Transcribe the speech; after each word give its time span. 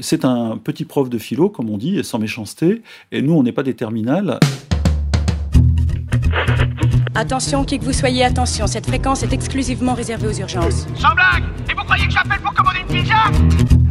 C'est 0.00 0.24
un 0.24 0.58
petit 0.58 0.84
prof 0.84 1.10
de 1.10 1.18
philo, 1.18 1.48
comme 1.50 1.68
on 1.68 1.76
dit, 1.76 2.04
sans 2.04 2.20
méchanceté, 2.20 2.82
et 3.10 3.20
nous, 3.20 3.32
on 3.34 3.42
n'est 3.42 3.50
pas 3.50 3.64
des 3.64 3.74
terminales. 3.74 4.38
Attention, 7.16 7.64
qui 7.64 7.80
que 7.80 7.84
vous 7.84 7.92
soyez, 7.92 8.24
attention, 8.24 8.68
cette 8.68 8.86
fréquence 8.86 9.24
est 9.24 9.32
exclusivement 9.32 9.94
réservée 9.94 10.28
aux 10.28 10.32
urgences. 10.38 10.86
Sans 10.94 11.14
blague 11.16 11.42
Et 11.68 11.74
vous 11.74 11.82
croyez 11.82 12.06
que 12.06 12.12
j'appelle 12.12 12.38
pour 12.40 12.54
commander 12.54 12.78
une 12.88 12.96
pizza? 12.96 13.24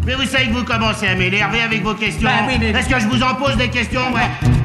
Mais 0.06 0.16
vous 0.16 0.24
savez 0.24 0.46
que 0.48 0.54
vous 0.54 0.64
commencez 0.64 1.08
à 1.08 1.16
m'énerver 1.16 1.60
avec 1.60 1.84
vos 1.84 1.94
questions. 1.94 2.24
Bah 2.30 2.46
oui, 2.48 2.54
mais- 2.58 2.70
Est-ce 2.70 2.88
que 2.88 2.98
je 3.00 3.08
vous 3.08 3.22
en 3.22 3.36
pose 3.36 3.58
des 3.58 3.70
questions 3.70 4.14
ouais 4.14 4.61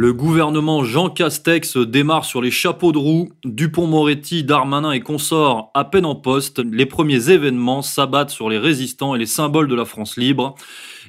Le 0.00 0.12
gouvernement 0.12 0.84
Jean 0.84 1.10
Castex 1.10 1.76
démarre 1.76 2.24
sur 2.24 2.40
les 2.40 2.52
chapeaux 2.52 2.92
de 2.92 2.98
roue. 2.98 3.30
Dupont-Moretti, 3.44 4.44
Darmanin 4.44 4.92
et 4.92 5.00
consorts 5.00 5.72
à 5.74 5.84
peine 5.84 6.04
en 6.04 6.14
poste. 6.14 6.60
Les 6.60 6.86
premiers 6.86 7.30
événements 7.30 7.82
s'abattent 7.82 8.30
sur 8.30 8.48
les 8.48 8.58
résistants 8.58 9.16
et 9.16 9.18
les 9.18 9.26
symboles 9.26 9.66
de 9.66 9.74
la 9.74 9.84
France 9.84 10.16
libre. 10.16 10.54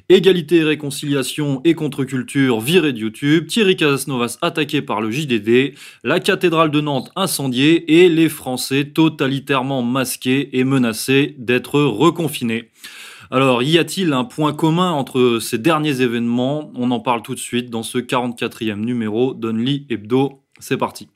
Égalité 0.08 0.64
réconciliation 0.64 1.60
et 1.62 1.74
contre-culture 1.74 2.58
virée 2.58 2.92
de 2.92 2.98
YouTube. 2.98 3.46
Thierry 3.46 3.76
Casasnovas 3.76 4.38
attaqué 4.42 4.82
par 4.82 5.00
le 5.00 5.12
JDD. 5.12 5.74
La 6.02 6.18
cathédrale 6.18 6.72
de 6.72 6.80
Nantes 6.80 7.12
incendiée 7.14 8.02
et 8.02 8.08
les 8.08 8.28
Français 8.28 8.86
totalitairement 8.86 9.82
masqués 9.84 10.58
et 10.58 10.64
menacés 10.64 11.36
d'être 11.38 11.80
reconfinés. 11.80 12.70
Alors, 13.32 13.62
y 13.62 13.78
a-t-il 13.78 14.12
un 14.12 14.24
point 14.24 14.52
commun 14.52 14.90
entre 14.90 15.38
ces 15.40 15.56
derniers 15.56 16.00
événements? 16.00 16.72
On 16.74 16.90
en 16.90 16.98
parle 16.98 17.22
tout 17.22 17.36
de 17.36 17.40
suite 17.40 17.70
dans 17.70 17.84
ce 17.84 17.98
44e 17.98 18.74
numéro 18.74 19.34
d'Only 19.34 19.86
Hebdo. 19.88 20.42
C'est 20.58 20.76
parti. 20.76 21.08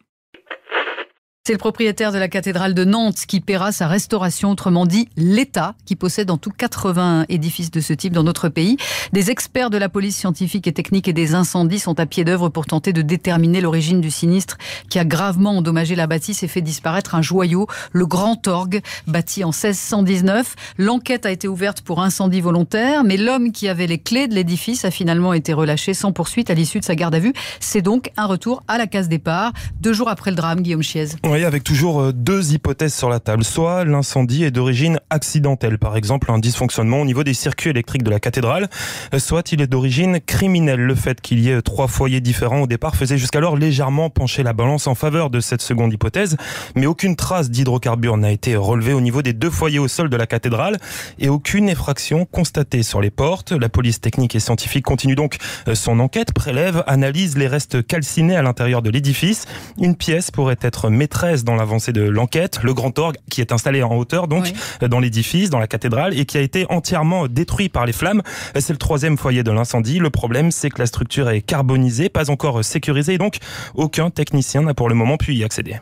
C'est 1.46 1.52
le 1.52 1.58
propriétaire 1.58 2.10
de 2.10 2.16
la 2.16 2.28
cathédrale 2.28 2.72
de 2.72 2.86
Nantes 2.86 3.26
qui 3.28 3.42
paiera 3.42 3.70
sa 3.70 3.86
restauration, 3.86 4.52
autrement 4.52 4.86
dit 4.86 5.10
l'État, 5.18 5.74
qui 5.84 5.94
possède 5.94 6.30
en 6.30 6.38
tout 6.38 6.50
80 6.50 7.26
édifices 7.28 7.70
de 7.70 7.82
ce 7.82 7.92
type 7.92 8.14
dans 8.14 8.22
notre 8.22 8.48
pays. 8.48 8.78
Des 9.12 9.30
experts 9.30 9.68
de 9.68 9.76
la 9.76 9.90
police 9.90 10.16
scientifique 10.16 10.66
et 10.66 10.72
technique 10.72 11.06
et 11.06 11.12
des 11.12 11.34
incendies 11.34 11.80
sont 11.80 12.00
à 12.00 12.06
pied 12.06 12.24
d'œuvre 12.24 12.48
pour 12.48 12.64
tenter 12.64 12.94
de 12.94 13.02
déterminer 13.02 13.60
l'origine 13.60 14.00
du 14.00 14.10
sinistre 14.10 14.56
qui 14.88 14.98
a 14.98 15.04
gravement 15.04 15.58
endommagé 15.58 15.94
la 15.96 16.06
bâtisse 16.06 16.42
et 16.42 16.48
fait 16.48 16.62
disparaître 16.62 17.14
un 17.14 17.20
joyau, 17.20 17.66
le 17.92 18.06
Grand 18.06 18.48
Orgue, 18.48 18.80
bâti 19.06 19.44
en 19.44 19.50
1619. 19.50 20.56
L'enquête 20.78 21.26
a 21.26 21.30
été 21.30 21.46
ouverte 21.46 21.82
pour 21.82 22.00
incendie 22.00 22.40
volontaire, 22.40 23.04
mais 23.04 23.18
l'homme 23.18 23.52
qui 23.52 23.68
avait 23.68 23.86
les 23.86 23.98
clés 23.98 24.28
de 24.28 24.34
l'édifice 24.34 24.86
a 24.86 24.90
finalement 24.90 25.34
été 25.34 25.52
relâché 25.52 25.92
sans 25.92 26.10
poursuite 26.10 26.48
à 26.48 26.54
l'issue 26.54 26.80
de 26.80 26.86
sa 26.86 26.94
garde 26.94 27.14
à 27.14 27.18
vue. 27.18 27.34
C'est 27.60 27.82
donc 27.82 28.12
un 28.16 28.24
retour 28.24 28.62
à 28.66 28.78
la 28.78 28.86
case 28.86 29.10
départ, 29.10 29.52
deux 29.82 29.92
jours 29.92 30.08
après 30.08 30.30
le 30.30 30.36
drame, 30.36 30.62
Guillaume 30.62 30.82
Chiez. 30.82 31.08
Oui, 31.34 31.44
avec 31.44 31.64
toujours 31.64 32.00
euh, 32.00 32.12
deux 32.12 32.52
hypothèses 32.52 32.94
sur 32.94 33.08
la 33.08 33.18
table. 33.18 33.42
Soit 33.42 33.84
l'incendie 33.84 34.44
est 34.44 34.52
d'origine 34.52 35.00
accidentelle, 35.10 35.78
par 35.78 35.96
exemple 35.96 36.30
un 36.30 36.38
dysfonctionnement 36.38 37.00
au 37.00 37.04
niveau 37.04 37.24
des 37.24 37.34
circuits 37.34 37.70
électriques 37.70 38.04
de 38.04 38.10
la 38.10 38.20
cathédrale, 38.20 38.68
euh, 39.12 39.18
soit 39.18 39.50
il 39.50 39.60
est 39.60 39.66
d'origine 39.66 40.20
criminelle. 40.20 40.78
Le 40.78 40.94
fait 40.94 41.20
qu'il 41.20 41.40
y 41.40 41.50
ait 41.50 41.60
trois 41.60 41.88
foyers 41.88 42.20
différents 42.20 42.60
au 42.60 42.66
départ 42.68 42.94
faisait 42.94 43.18
jusqu'alors 43.18 43.56
légèrement 43.56 44.10
pencher 44.10 44.44
la 44.44 44.52
balance 44.52 44.86
en 44.86 44.94
faveur 44.94 45.28
de 45.28 45.40
cette 45.40 45.60
seconde 45.60 45.92
hypothèse, 45.92 46.36
mais 46.76 46.86
aucune 46.86 47.16
trace 47.16 47.50
d'hydrocarbures 47.50 48.16
n'a 48.16 48.30
été 48.30 48.54
relevée 48.54 48.92
au 48.92 49.00
niveau 49.00 49.20
des 49.20 49.32
deux 49.32 49.50
foyers 49.50 49.80
au 49.80 49.88
sol 49.88 50.10
de 50.10 50.16
la 50.16 50.28
cathédrale 50.28 50.78
et 51.18 51.28
aucune 51.28 51.68
effraction 51.68 52.26
constatée 52.26 52.84
sur 52.84 53.00
les 53.00 53.10
portes. 53.10 53.50
La 53.50 53.68
police 53.68 54.00
technique 54.00 54.36
et 54.36 54.40
scientifique 54.40 54.84
continue 54.84 55.16
donc 55.16 55.38
euh, 55.66 55.74
son 55.74 55.98
enquête, 55.98 56.32
prélève, 56.32 56.84
analyse 56.86 57.36
les 57.36 57.48
restes 57.48 57.84
calcinés 57.84 58.36
à 58.36 58.42
l'intérieur 58.42 58.82
de 58.82 58.90
l'édifice. 58.90 59.46
Une 59.80 59.96
pièce 59.96 60.30
pourrait 60.30 60.58
être 60.62 60.90
maîtresse 60.90 61.23
dans 61.44 61.54
l'avancée 61.56 61.92
de 61.92 62.02
l'enquête, 62.02 62.60
le 62.62 62.74
grand 62.74 62.98
orgue 62.98 63.16
qui 63.30 63.40
est 63.40 63.52
installé 63.52 63.82
en 63.82 63.94
hauteur 63.96 64.28
donc 64.28 64.44
Oui. 64.44 64.88
dans 64.88 65.00
l'édifice, 65.00 65.50
dans 65.50 65.58
la 65.58 65.66
cathédrale 65.66 66.18
et 66.18 66.26
qui 66.26 66.36
a 66.36 66.40
été 66.40 66.66
entièrement 66.68 67.26
détruit 67.28 67.68
par 67.68 67.86
les 67.86 67.92
flammes. 67.92 68.22
C'est 68.58 68.72
le 68.72 68.78
troisième 68.78 69.16
foyer 69.16 69.42
de 69.42 69.50
l'incendie. 69.50 69.98
Le 69.98 70.10
problème, 70.10 70.50
c'est 70.50 70.70
que 70.70 70.78
la 70.78 70.86
structure 70.86 71.30
est 71.30 71.40
carbonisée, 71.42 72.08
pas 72.08 72.30
encore 72.30 72.64
sécurisée 72.64 73.14
et 73.14 73.18
donc 73.18 73.38
aucun 73.74 74.10
technicien 74.10 74.62
n'a 74.62 74.74
pour 74.74 74.88
le 74.88 74.94
moment 74.94 75.16
pu 75.16 75.34
y 75.34 75.44
accéder. 75.44 75.76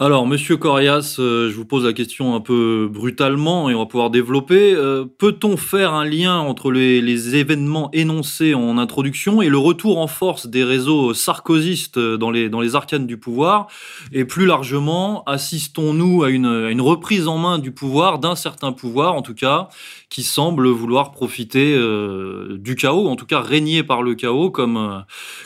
Alors, 0.00 0.28
monsieur 0.28 0.56
Corias, 0.56 1.16
euh, 1.18 1.50
je 1.50 1.56
vous 1.56 1.64
pose 1.64 1.84
la 1.84 1.92
question 1.92 2.36
un 2.36 2.40
peu 2.40 2.88
brutalement 2.88 3.68
et 3.68 3.74
on 3.74 3.80
va 3.80 3.86
pouvoir 3.86 4.10
développer. 4.10 4.72
Euh, 4.72 5.04
Peut-on 5.04 5.56
faire 5.56 5.92
un 5.92 6.04
lien 6.04 6.38
entre 6.38 6.70
les, 6.70 7.34
événements 7.34 7.90
énoncés 7.92 8.54
en 8.54 8.78
introduction 8.78 9.42
et 9.42 9.48
le 9.48 9.58
retour 9.58 9.98
en 9.98 10.06
force 10.06 10.46
des 10.46 10.62
réseaux 10.62 11.14
sarkozystes 11.14 11.98
dans 11.98 12.30
les, 12.30 12.48
dans 12.48 12.62
arcanes 12.76 13.08
du 13.08 13.16
pouvoir? 13.16 13.66
Et 14.12 14.24
plus 14.24 14.46
largement, 14.46 15.24
assistons-nous 15.24 16.22
à 16.22 16.30
une 16.30 16.80
reprise 16.80 17.26
en 17.26 17.38
main 17.38 17.58
du 17.58 17.72
pouvoir, 17.72 18.20
d'un 18.20 18.36
certain 18.36 18.70
pouvoir 18.70 19.16
en 19.16 19.22
tout 19.22 19.34
cas, 19.34 19.68
qui 20.08 20.22
semble 20.22 20.68
vouloir 20.68 21.12
profiter 21.12 21.74
euh, 21.76 22.56
du 22.58 22.76
chaos, 22.76 23.08
en 23.08 23.16
tout 23.16 23.26
cas 23.26 23.40
régner 23.40 23.82
par 23.82 24.02
le 24.02 24.14
chaos, 24.14 24.50
comme, 24.50 24.76
euh, 24.76 24.98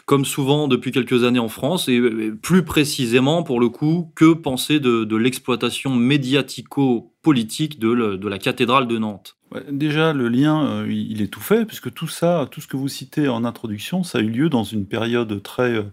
comme 0.06 0.24
souvent 0.24 0.68
depuis 0.68 0.92
quelques 0.92 1.24
années 1.24 1.40
en 1.40 1.48
France, 1.48 1.88
et 1.88 2.00
plus 2.40 2.64
précisément, 2.64 3.42
pour 3.42 3.58
le 3.58 3.68
coup, 3.68 4.12
que 4.14 4.32
penser 4.32 4.78
de, 4.78 5.16
l'exploitation 5.16 5.94
médiatico-politique 5.94 7.78
de, 7.80 8.28
la 8.28 8.38
cathédrale 8.38 8.86
de 8.86 8.98
Nantes 8.98 9.36
Déjà, 9.70 10.12
le 10.14 10.28
lien, 10.28 10.64
euh, 10.64 10.86
il 10.90 11.20
est 11.20 11.26
tout 11.26 11.40
fait, 11.40 11.66
puisque 11.66 11.92
tout 11.92 12.08
ça, 12.08 12.48
tout 12.50 12.60
ce 12.60 12.68
que 12.68 12.76
vous 12.76 12.88
citez 12.88 13.28
en 13.28 13.44
introduction, 13.44 14.04
ça 14.04 14.18
a 14.18 14.20
eu 14.20 14.30
lieu 14.30 14.48
dans 14.48 14.64
une 14.64 14.86
période 14.86 15.42
très, 15.42 15.84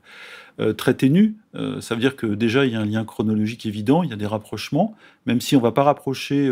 très 0.78 0.94
ténue. 0.94 1.35
Ça 1.53 1.96
veut 1.96 2.02
dire 2.02 2.16
que 2.16 2.28
déjà, 2.28 2.66
il 2.66 2.72
y 2.72 2.75
a 2.75 2.79
un 2.79 2.85
lien 2.85 3.03
chronologique 3.03 3.66
évident, 3.66 4.03
il 4.03 4.12
y 4.12 4.13
a 4.13 4.16
des 4.16 4.25
rapprochements, 4.25 4.96
même 5.25 5.41
si 5.41 5.56
on 5.56 5.59
ne 5.59 5.63
va 5.63 5.72
pas 5.74 5.84
rapprocher 5.84 6.50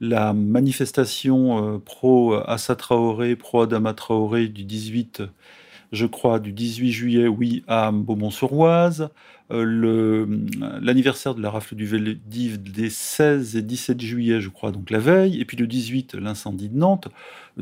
la 0.00 0.32
manifestation 0.32 1.74
euh, 1.74 1.78
pro-Assa 1.78 2.76
Traoré, 2.76 3.36
pro-Adama 3.36 3.94
Traoré 3.94 4.48
du 4.48 4.64
18, 4.64 5.22
je 5.92 6.06
crois, 6.06 6.40
du 6.40 6.52
18 6.52 6.92
juillet, 6.92 7.28
oui, 7.28 7.62
à 7.68 7.92
Beaumont-sur-Oise, 7.92 9.10
euh, 9.50 10.26
l'anniversaire 10.80 11.34
de 11.34 11.42
la 11.42 11.50
rafle 11.50 11.74
du 11.74 11.86
Veldiv 11.86 12.62
des 12.62 12.90
16 12.90 13.56
et 13.56 13.62
17 13.62 14.00
juillet, 14.00 14.40
je 14.40 14.48
crois, 14.48 14.72
donc 14.72 14.90
la 14.90 14.98
veille, 14.98 15.40
et 15.40 15.44
puis 15.44 15.56
le 15.56 15.66
18, 15.66 16.14
l'incendie 16.14 16.68
de 16.68 16.76
Nantes. 16.76 17.08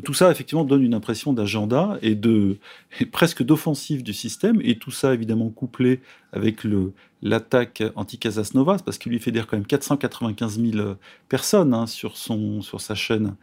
Tout 0.04 0.14
ça, 0.14 0.30
effectivement, 0.30 0.64
donne 0.64 0.82
une 0.82 0.94
impression 0.94 1.32
d'agenda 1.32 1.98
et 2.00 2.14
de 2.14 2.58
et 3.00 3.06
presque 3.06 3.42
d'offensive 3.42 4.02
du 4.02 4.14
système, 4.14 4.60
et 4.62 4.76
tout 4.76 4.90
ça, 4.92 5.12
évidemment, 5.12 5.50
couplé 5.50 6.00
avec 6.32 6.64
le 6.64 6.92
l'attaque 7.22 7.82
anti-Casas 7.94 8.50
Novas, 8.54 8.80
parce 8.84 8.98
qu'il 8.98 9.12
lui 9.12 9.20
fédère 9.20 9.46
quand 9.46 9.56
même 9.56 9.66
495 9.66 10.60
000 10.60 10.94
personnes 11.28 11.72
hein, 11.72 11.86
sur, 11.86 12.16
son, 12.16 12.60
sur 12.62 12.80
sa 12.80 12.94
chaîne. 12.94 13.36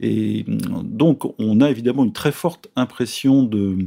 Et 0.00 0.44
mm, 0.46 0.82
donc, 0.84 1.24
on 1.38 1.60
a 1.60 1.70
évidemment 1.70 2.04
une 2.04 2.12
très 2.12 2.32
forte 2.32 2.68
impression 2.76 3.42
de 3.42 3.86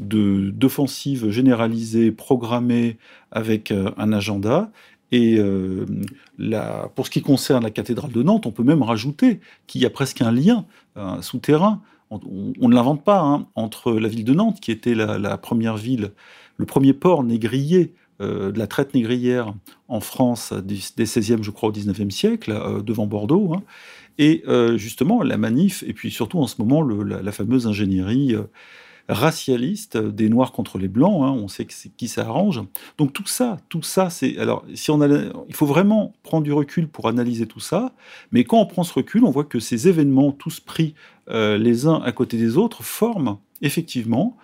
d'offensive 0.00 1.28
généralisée, 1.28 2.12
programmée 2.12 2.98
avec 3.32 3.72
euh, 3.72 3.90
un 3.96 4.12
agenda. 4.12 4.70
Et 5.10 5.38
euh, 5.40 5.86
pour 6.94 7.04
ce 7.04 7.10
qui 7.10 7.20
concerne 7.20 7.64
la 7.64 7.72
cathédrale 7.72 8.12
de 8.12 8.22
Nantes, 8.22 8.46
on 8.46 8.52
peut 8.52 8.62
même 8.62 8.84
rajouter 8.84 9.40
qu'il 9.66 9.80
y 9.80 9.86
a 9.86 9.90
presque 9.90 10.22
un 10.22 10.30
lien 10.30 10.66
souterrain. 11.20 11.82
On 12.10 12.68
ne 12.68 12.74
l'invente 12.74 13.02
pas 13.02 13.20
hein, 13.20 13.48
entre 13.56 13.92
la 13.92 14.06
ville 14.06 14.24
de 14.24 14.34
Nantes, 14.34 14.60
qui 14.60 14.70
était 14.70 14.94
la, 14.94 15.18
la 15.18 15.36
première 15.36 15.76
ville, 15.76 16.12
le 16.58 16.64
premier 16.64 16.92
port 16.92 17.24
négrier 17.24 17.92
euh, 18.20 18.50
de 18.50 18.58
la 18.58 18.66
traite 18.66 18.94
négrière 18.94 19.54
en 19.86 20.00
France 20.00 20.52
des, 20.52 20.80
des 20.96 21.04
16e, 21.04 21.44
je 21.44 21.52
crois, 21.52 21.68
au 21.68 21.72
19e 21.72 22.10
siècle, 22.10 22.50
euh, 22.50 22.82
devant 22.82 23.06
Bordeaux, 23.06 23.52
hein, 23.54 23.62
et 24.18 24.42
euh, 24.48 24.76
justement 24.76 25.22
la 25.22 25.36
manif, 25.36 25.84
et 25.86 25.92
puis 25.92 26.10
surtout 26.10 26.40
en 26.40 26.48
ce 26.48 26.56
moment 26.58 26.82
la, 26.82 27.30
fameuse 27.30 27.68
ingénierie 27.68 28.34
racialiste 29.08 29.96
des 29.96 30.28
Noirs 30.28 30.50
contre 30.50 30.78
les 30.78 30.88
Blancs, 30.88 31.22
hein, 31.22 31.30
on 31.30 31.46
sait 31.46 31.64
qui 31.64 32.08
ça 32.08 32.22
arrange. 32.22 32.60
Donc 32.98 33.12
tout 33.12 33.26
ça, 33.26 33.58
tout 33.68 33.82
ça, 33.82 34.10
c'est 34.10 34.36
alors 34.38 34.64
si 34.74 34.90
on 34.90 35.00
il 35.48 35.54
faut 35.54 35.66
vraiment 35.66 36.12
prendre 36.24 36.42
du 36.42 36.52
recul 36.52 36.88
pour 36.88 37.06
analyser 37.06 37.46
tout 37.46 37.60
ça. 37.60 37.92
Mais 38.32 38.42
quand 38.42 38.58
on 38.58 38.66
prend 38.66 38.82
ce 38.82 38.92
recul, 38.92 39.22
on 39.22 39.30
voit 39.30 39.44
que 39.44 39.60
ces 39.60 39.86
événements, 39.86 40.32
tous 40.32 40.58
pris 40.58 40.94
les 41.30 41.86
uns 41.86 42.02
à 42.02 42.10
côté 42.10 42.36
des 42.36 42.56
autres, 42.56 42.82
forment 42.82 43.38
effectivement 43.62 44.36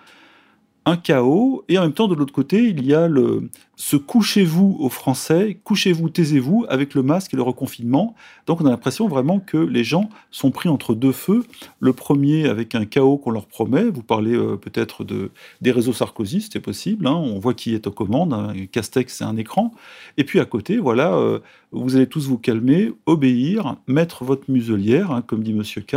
un 0.86 0.96
chaos. 0.96 1.64
Et 1.68 1.78
en 1.78 1.82
même 1.82 1.92
temps, 1.92 2.08
de 2.08 2.14
l'autre 2.14 2.32
côté, 2.32 2.68
il 2.68 2.84
y 2.84 2.94
a 2.94 3.08
le 3.08 3.48
ce 3.76 3.96
couchez-vous 3.96 4.76
aux 4.78 4.88
Français, 4.88 5.58
couchez-vous, 5.64 6.08
taisez-vous 6.08 6.64
avec 6.68 6.94
le 6.94 7.02
masque 7.02 7.34
et 7.34 7.36
le 7.36 7.42
reconfinement. 7.42 8.14
Donc 8.46 8.60
on 8.60 8.66
a 8.66 8.70
l'impression 8.70 9.08
vraiment 9.08 9.40
que 9.40 9.56
les 9.56 9.82
gens 9.82 10.08
sont 10.30 10.52
pris 10.52 10.68
entre 10.68 10.94
deux 10.94 11.10
feux. 11.10 11.44
Le 11.80 11.92
premier 11.92 12.48
avec 12.48 12.76
un 12.76 12.84
chaos 12.84 13.18
qu'on 13.18 13.32
leur 13.32 13.46
promet. 13.46 13.84
Vous 13.90 14.04
parlez 14.04 14.34
euh, 14.34 14.56
peut-être 14.56 15.02
de, 15.02 15.30
des 15.60 15.72
réseaux 15.72 15.92
sarkozystes, 15.92 16.52
c'est 16.52 16.60
possible. 16.60 17.06
hein. 17.08 17.14
On 17.14 17.40
voit 17.40 17.54
qui 17.54 17.74
est 17.74 17.86
aux 17.88 17.90
commandes. 17.90 18.32
hein. 18.32 18.52
Castex, 18.70 19.12
c'est 19.16 19.24
un 19.24 19.36
écran. 19.36 19.72
Et 20.18 20.24
puis 20.24 20.38
à 20.38 20.44
côté, 20.44 20.78
voilà, 20.78 21.14
euh, 21.14 21.40
vous 21.74 21.96
allez 21.96 22.06
tous 22.06 22.26
vous 22.26 22.38
calmer, 22.38 22.92
obéir, 23.06 23.76
mettre 23.86 24.24
votre 24.24 24.50
muselière, 24.50 25.10
hein, 25.10 25.22
comme 25.22 25.42
dit 25.42 25.52
Monsieur 25.52 25.82
K, 25.82 25.96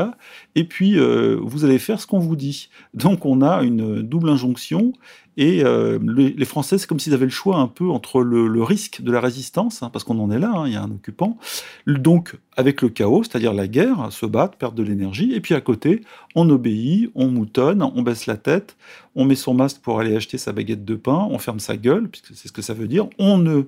et 0.56 0.64
puis 0.64 1.00
euh, 1.00 1.38
vous 1.42 1.66
allez 1.66 1.80
faire 1.80 2.02
ce 2.02 2.08
qu'on 2.08 2.20
vous 2.20 2.36
dit. 2.36 2.70
Donc 2.94 3.26
on 3.26 3.42
a 3.42 3.64
une 3.64 4.02
double 4.02 4.30
injonction, 4.30 4.94
et 5.40 5.64
euh, 5.64 6.00
les, 6.02 6.46
Français, 6.46 6.80
c'est 6.80 6.88
comme 6.88 7.00
s'ils 7.00 7.14
avaient 7.14 7.26
le 7.26 7.32
choix 7.32 7.58
un 7.58 7.68
peu 7.68 7.90
entre 7.90 8.22
le, 8.22 8.64
risque 8.64 9.02
de 9.04 9.12
la 9.12 9.22
résistance, 9.22 9.84
hein, 9.84 9.92
parce 9.94 10.04
qu'on 10.04 10.20
en 10.20 10.32
est 10.32 10.40
là, 10.40 10.52
hein, 10.56 10.64
il 10.66 10.74
y 10.74 10.76
a 10.76 10.82
un 10.82 10.90
occupant, 10.90 11.38
donc 11.86 12.36
avec 12.56 12.82
le 12.82 12.90
chaos, 12.90 13.24
c'est-à-dire 13.24 13.54
la 13.54 13.68
guerre, 13.68 14.12
se 14.12 14.26
battre, 14.26 14.58
perdre 14.58 14.76
de 14.76 14.84
l'énergie, 14.84 15.34
et 15.34 15.40
puis 15.40 15.54
à 15.54 15.62
côté, 15.62 16.02
on 16.34 16.50
obéit, 16.50 17.12
on 17.14 17.28
moutonne, 17.28 17.84
on 17.84 18.02
baisse 18.02 18.26
la 18.26 18.36
tête, 18.36 18.78
on 19.14 19.26
met 19.26 19.36
son 19.36 19.54
masque 19.54 19.80
pour 19.82 20.00
aller 20.00 20.16
acheter 20.16 20.40
sa 20.40 20.54
baguette 20.54 20.86
de 20.86 20.96
pain, 20.96 21.28
on 21.30 21.38
ferme 21.38 21.60
sa 21.60 21.78
gueule, 21.78 22.10
puisque 22.10 22.34
c'est 22.34 22.48
ce 22.48 22.54
que 22.54 22.64
ça 22.64 22.74
veut 22.74 22.88
dire, 22.88 23.08
on 23.20 23.38
ne 23.38 23.64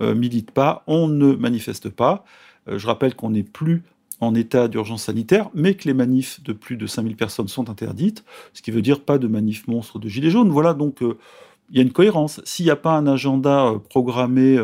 milite 0.00 0.50
pas, 0.50 0.82
on 0.86 1.08
ne 1.08 1.32
manifeste 1.34 1.88
pas. 1.88 2.24
Euh, 2.68 2.78
je 2.78 2.86
rappelle 2.86 3.14
qu'on 3.14 3.30
n'est 3.30 3.42
plus 3.42 3.82
en 4.20 4.34
état 4.34 4.68
d'urgence 4.68 5.04
sanitaire, 5.04 5.48
mais 5.54 5.74
que 5.74 5.88
les 5.88 5.94
manifs 5.94 6.42
de 6.42 6.52
plus 6.52 6.76
de 6.76 6.86
5000 6.86 7.16
personnes 7.16 7.48
sont 7.48 7.70
interdites, 7.70 8.24
ce 8.52 8.60
qui 8.60 8.70
veut 8.70 8.82
dire 8.82 9.00
pas 9.00 9.18
de 9.18 9.26
manifs 9.26 9.66
monstres 9.66 9.98
de 9.98 10.08
gilets 10.08 10.30
jaunes. 10.30 10.50
Voilà, 10.50 10.74
donc 10.74 11.02
euh, 11.02 11.16
il 11.70 11.76
y 11.76 11.78
a 11.80 11.82
une 11.82 11.92
cohérence. 11.92 12.40
S'il 12.44 12.66
n'y 12.66 12.70
a 12.70 12.76
pas 12.76 12.96
un 12.96 13.06
agenda 13.06 13.72
programmé 13.88 14.58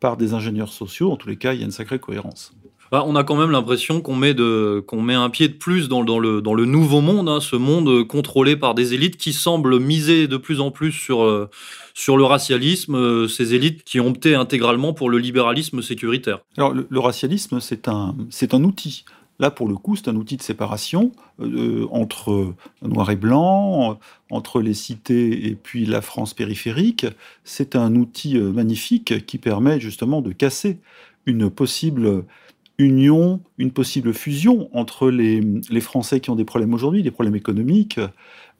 par 0.00 0.16
des 0.16 0.32
ingénieurs 0.32 0.72
sociaux, 0.72 1.12
en 1.12 1.16
tous 1.16 1.28
les 1.28 1.36
cas, 1.36 1.52
il 1.52 1.60
y 1.60 1.62
a 1.62 1.66
une 1.66 1.70
sacrée 1.70 1.98
cohérence. 1.98 2.54
Bah, 2.92 3.04
on 3.06 3.16
a 3.16 3.24
quand 3.24 3.36
même 3.36 3.50
l'impression 3.50 4.00
qu'on 4.00 4.14
met, 4.14 4.34
met 4.34 5.14
un 5.14 5.30
pied 5.30 5.48
de 5.48 5.54
plus 5.54 5.88
dans, 5.88 6.02
le, 6.02 6.40
dans 6.40 6.54
le 6.54 6.64
nouveau 6.64 7.00
monde, 7.00 7.28
hein, 7.28 7.40
ce 7.40 7.56
monde 7.56 8.06
contrôlé 8.06 8.56
par 8.56 8.74
des 8.74 8.94
élites 8.94 9.16
qui 9.16 9.32
semblent 9.32 9.78
miser 9.78 10.28
de 10.28 10.36
plus 10.36 10.60
en 10.60 10.70
plus 10.70 10.92
sur, 10.92 11.22
euh, 11.22 11.48
sur 11.94 12.16
le 12.16 12.24
racialisme, 12.24 12.94
euh, 12.94 13.28
ces 13.28 13.54
élites 13.54 13.84
qui 13.84 14.00
ont 14.00 14.08
opté 14.08 14.34
intégralement 14.34 14.92
pour 14.92 15.10
le 15.10 15.18
libéralisme 15.18 15.82
sécuritaire. 15.82 16.40
Alors 16.56 16.72
le, 16.72 17.00
racialisme, 17.00 17.60
c'est 17.60 17.88
un, 17.88 18.14
un 18.52 18.64
outil. 18.64 19.04
Là, 19.38 19.50
pour 19.50 19.68
le 19.68 19.74
coup, 19.74 19.96
c'est 19.96 20.08
un 20.08 20.16
outil 20.16 20.38
de 20.38 20.42
séparation 20.42 21.12
euh, 21.40 21.86
entre 21.90 22.54
noir 22.80 23.10
et 23.10 23.16
blanc, 23.16 23.98
entre 24.30 24.62
les 24.62 24.72
cités 24.72 25.46
et 25.46 25.54
puis 25.54 25.84
la 25.84 26.00
France 26.00 26.32
périphérique. 26.32 27.06
C'est 27.44 27.76
un 27.76 27.94
outil 27.96 28.38
magnifique 28.38 29.26
qui 29.26 29.36
permet 29.36 29.78
justement 29.78 30.22
de 30.22 30.32
casser 30.32 30.78
une 31.26 31.50
possible 31.50 32.24
union, 32.78 33.40
une 33.58 33.70
possible 33.70 34.12
fusion 34.12 34.68
entre 34.76 35.10
les, 35.10 35.40
Français 35.80 36.20
qui 36.20 36.30
ont 36.30 36.36
des 36.36 36.44
problèmes 36.44 36.74
aujourd'hui, 36.74 37.02
des 37.02 37.10
problèmes 37.10 37.36
économiques. 37.36 38.00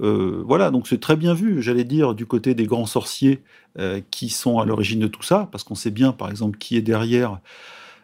Euh, 0.00 0.42
voilà, 0.46 0.70
donc 0.70 0.88
c'est 0.88 1.00
très 1.00 1.16
bien 1.16 1.34
vu, 1.34 1.62
j'allais 1.62 1.84
dire, 1.84 2.14
du 2.14 2.26
côté 2.26 2.54
des 2.54 2.66
grands 2.66 2.86
sorciers 2.86 3.42
euh, 3.78 4.00
qui 4.10 4.28
sont 4.28 4.58
à 4.58 4.64
l'origine 4.64 5.00
de 5.00 5.06
tout 5.06 5.22
ça, 5.22 5.48
parce 5.52 5.64
qu'on 5.64 5.74
sait 5.74 5.90
bien, 5.90 6.12
par 6.12 6.30
exemple, 6.30 6.58
qui 6.58 6.76
est 6.76 6.82
derrière 6.82 7.40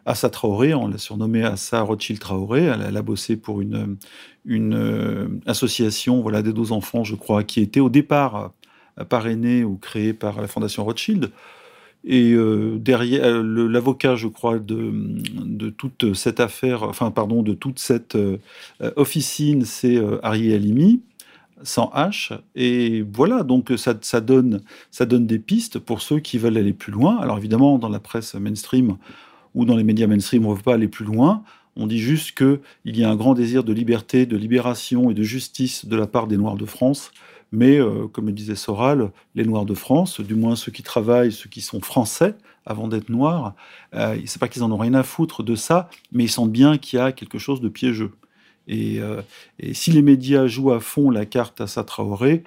Assa 0.05 0.29
Traoré, 0.29 0.75
on 0.75 0.88
l'a 0.88 0.99
surnommé 0.99 1.44
Assa 1.44 1.81
Rothschild 1.82 2.20
Traoré, 2.20 2.65
elle, 2.65 2.97
a 2.97 3.03
bossé 3.03 3.37
pour 3.37 3.61
une, 3.61 3.97
une 4.44 4.75
euh, 4.75 5.29
association 5.47 6.20
voilà, 6.20 6.43
des 6.43 6.53
deux 6.53 6.73
enfants, 6.73 7.05
je 7.05 7.15
crois, 7.15 7.44
qui 7.44 7.61
était 7.61 7.81
au 7.81 7.88
départ 7.88 8.53
parrainée 9.08 9.65
ou 9.65 9.76
créée 9.76 10.12
par 10.12 10.41
la 10.41 10.49
Fondation 10.49 10.85
Rothschild. 10.85 11.31
Et 12.05 12.33
euh, 12.33 12.79
derrière, 12.79 13.25
euh, 13.25 13.69
l'avocat, 13.69 14.17
je 14.17 14.27
crois, 14.27 14.59
de, 14.59 15.71
toute 15.71 16.15
cette 16.15 16.41
affaire, 16.41 16.83
enfin, 16.83 17.11
pardon, 17.11 17.43
de 17.43 17.55
toute 17.55 17.79
cette 17.79 18.17
euh, 18.17 18.39
officine, 18.97 19.65
c'est 19.65 20.01
Arié 20.23 20.55
Alimi, 20.55 21.01
sans 21.63 21.93
H. 21.95 22.37
Et 22.57 23.05
voilà, 23.13 23.45
donc 23.45 23.73
ça 23.77 24.21
donne 24.21 24.61
des 25.01 25.39
pistes 25.39 25.79
pour 25.79 26.03
ceux 26.03 26.19
qui 26.19 26.39
veulent 26.39 26.57
aller 26.57 26.73
plus 26.73 26.93
loin. 26.93 27.19
Alors 27.19 27.39
évidemment, 27.39 27.79
dans 27.79 27.89
la 27.89 28.01
presse 28.01 28.35
mainstream 28.35 28.97
ou 29.55 29.65
dans 29.65 29.77
les 29.77 29.85
médias 29.85 30.09
mainstream, 30.09 30.47
on 30.47 30.51
ne 30.51 30.57
veut 30.57 30.63
pas 30.63 30.75
aller 30.75 30.89
plus 30.89 31.05
loin. 31.05 31.45
On 31.77 31.87
dit 31.87 32.01
juste 32.01 32.37
qu'il 32.37 32.59
y 32.85 33.05
a 33.05 33.11
un 33.11 33.17
grand 33.17 33.35
désir 33.35 33.65
de 33.65 33.73
liberté, 33.73 34.27
de 34.27 34.37
libération 34.37 35.11
et 35.11 35.15
de 35.15 35.23
justice 35.23 35.87
de 35.87 35.97
la 35.97 36.07
part 36.07 36.27
des 36.27 36.37
Noirs 36.37 36.57
de 36.57 36.67
France 36.67 37.13
mais, 37.53 37.79
euh, 37.79 38.09
comme 38.09 38.27
le 38.27 38.33
disait 38.33 38.57
Soral, 38.57 39.13
les 39.35 39.45
Noirs 39.45 39.67
de 39.67 39.75
France, 39.75 40.21
du 40.21 40.35
moins 40.35 40.57
ceux 40.57 40.73
qui 40.73 40.83
travaillent, 40.83 41.33
ceux 41.33 41.51
qui 41.51 41.61
sont 41.61 41.81
français 41.81 42.35
avant 42.65 42.89
d'être 42.89 43.11
noirs, 43.11 43.55
euh, 43.95 44.19
c'est 44.25 44.41
pas 44.41 44.49
qu'ils 44.49 44.63
en 44.63 44.73
ont 44.73 44.77
rien 44.77 44.95
à 44.95 45.03
foutre 45.03 45.43
de 45.43 45.55
ça, 45.55 45.91
mais 46.13 46.25
ils 46.25 46.31
sentent 46.31 46.53
bien 46.53 46.79
qu'il 46.79 46.99
y 46.99 47.03
a 47.03 47.13
quelque 47.13 47.39
chose 47.39 47.61
de 47.61 47.69
piégeux. 47.69 48.13
Et, 48.69 49.01
euh, 49.01 49.21
si 49.73 49.91
les 49.91 50.03
médias 50.03 50.47
jouent 50.47 50.73
à 50.73 50.81
fond 50.81 51.11
la 51.11 51.27
carte 51.27 51.61
à 51.61 51.67
sa 51.67 51.85
Traoré, 51.85 52.45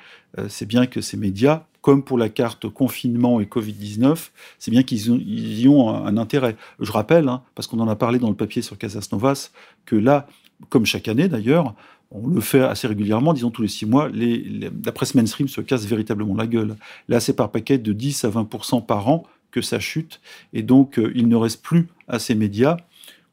c'est 0.49 0.65
bien 0.65 0.85
que 0.85 0.99
ces 0.99 1.15
médias, 1.15 1.63
comme 1.81 2.03
pour 2.03 2.17
la 2.17 2.29
carte 2.29 2.67
confinement 2.67 3.39
et 3.39 3.45
Covid-19, 3.45 4.31
c'est 4.59 4.71
bien 4.71 4.83
qu'ils 4.83 5.61
y 5.61 5.67
ont 5.67 5.89
un, 5.89 6.17
intérêt. 6.17 6.57
Je 6.79 6.91
rappelle, 6.91 7.29
hein, 7.29 7.43
parce 7.53 7.67
qu'on 7.67 7.79
en 7.79 7.87
a 7.87 7.95
parlé 7.95 8.19
dans 8.19 8.29
le 8.29 8.35
papier 8.35 8.61
sur 8.61 8.77
Casas 8.77 9.09
Novas, 9.11 9.51
que 9.85 9.95
là, 9.95 10.27
comme 10.69 10.85
chaque 10.85 11.07
année 11.07 11.29
d'ailleurs, 11.29 11.73
on 12.15 12.27
le 12.27 12.41
fait 12.41 12.61
assez 12.61 12.87
régulièrement, 12.87 13.33
disons 13.33 13.51
tous 13.51 13.61
les 13.61 13.67
six 13.67 13.85
mois, 13.85 14.09
la 14.13 14.91
presse 14.91 15.15
mainstream 15.15 15.47
se 15.47 15.61
casse 15.61 15.85
véritablement 15.85 16.35
la 16.35 16.47
gueule. 16.47 16.75
Là, 17.09 17.19
c'est 17.19 17.35
par 17.35 17.51
paquet 17.51 17.77
de 17.77 17.93
10 17.93 18.25
à 18.25 18.29
20% 18.29 18.85
par 18.85 19.09
an 19.09 19.23
que 19.51 19.61
ça 19.61 19.79
chute, 19.79 20.21
et 20.53 20.63
donc 20.63 20.99
euh, 20.99 21.11
il 21.15 21.27
ne 21.27 21.35
reste 21.35 21.61
plus 21.61 21.87
à 22.07 22.19
ces 22.19 22.35
médias 22.35 22.77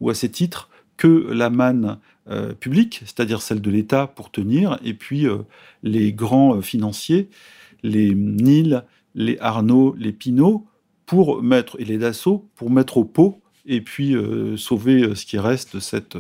ou 0.01 0.11
à 0.11 0.15
ces 0.15 0.31
titres 0.31 0.69
que 0.97 1.33
la 1.33 1.51
manne 1.51 1.99
euh, 2.29 2.53
publique, 2.55 3.01
c'est-à-dire 3.05 3.43
celle 3.43 3.61
de 3.61 3.71
l'État 3.71 4.07
pour 4.07 4.31
tenir, 4.31 4.79
et 4.85 4.95
puis 4.95 5.27
euh, 5.27 5.39
les 5.83 6.13
grands 6.13 6.61
financiers, 6.61 7.29
les 7.83 8.15
Nil, 8.15 8.85
les 9.15 9.37
Arnaud, 9.41 9.95
les 9.99 10.13
Pinot, 10.13 10.67
pour 11.07 11.43
mettre, 11.43 11.77
et 11.81 11.85
les 11.85 11.99
Dassault, 11.99 12.49
pour 12.55 12.71
mettre 12.71 12.97
au 12.97 13.05
pot, 13.05 13.41
et 13.67 13.81
puis 13.81 14.17
sauver 14.57 15.15
ce 15.15 15.25
qui 15.25 15.39
reste 15.39 15.77
de 15.77 15.81
cette 15.81 16.17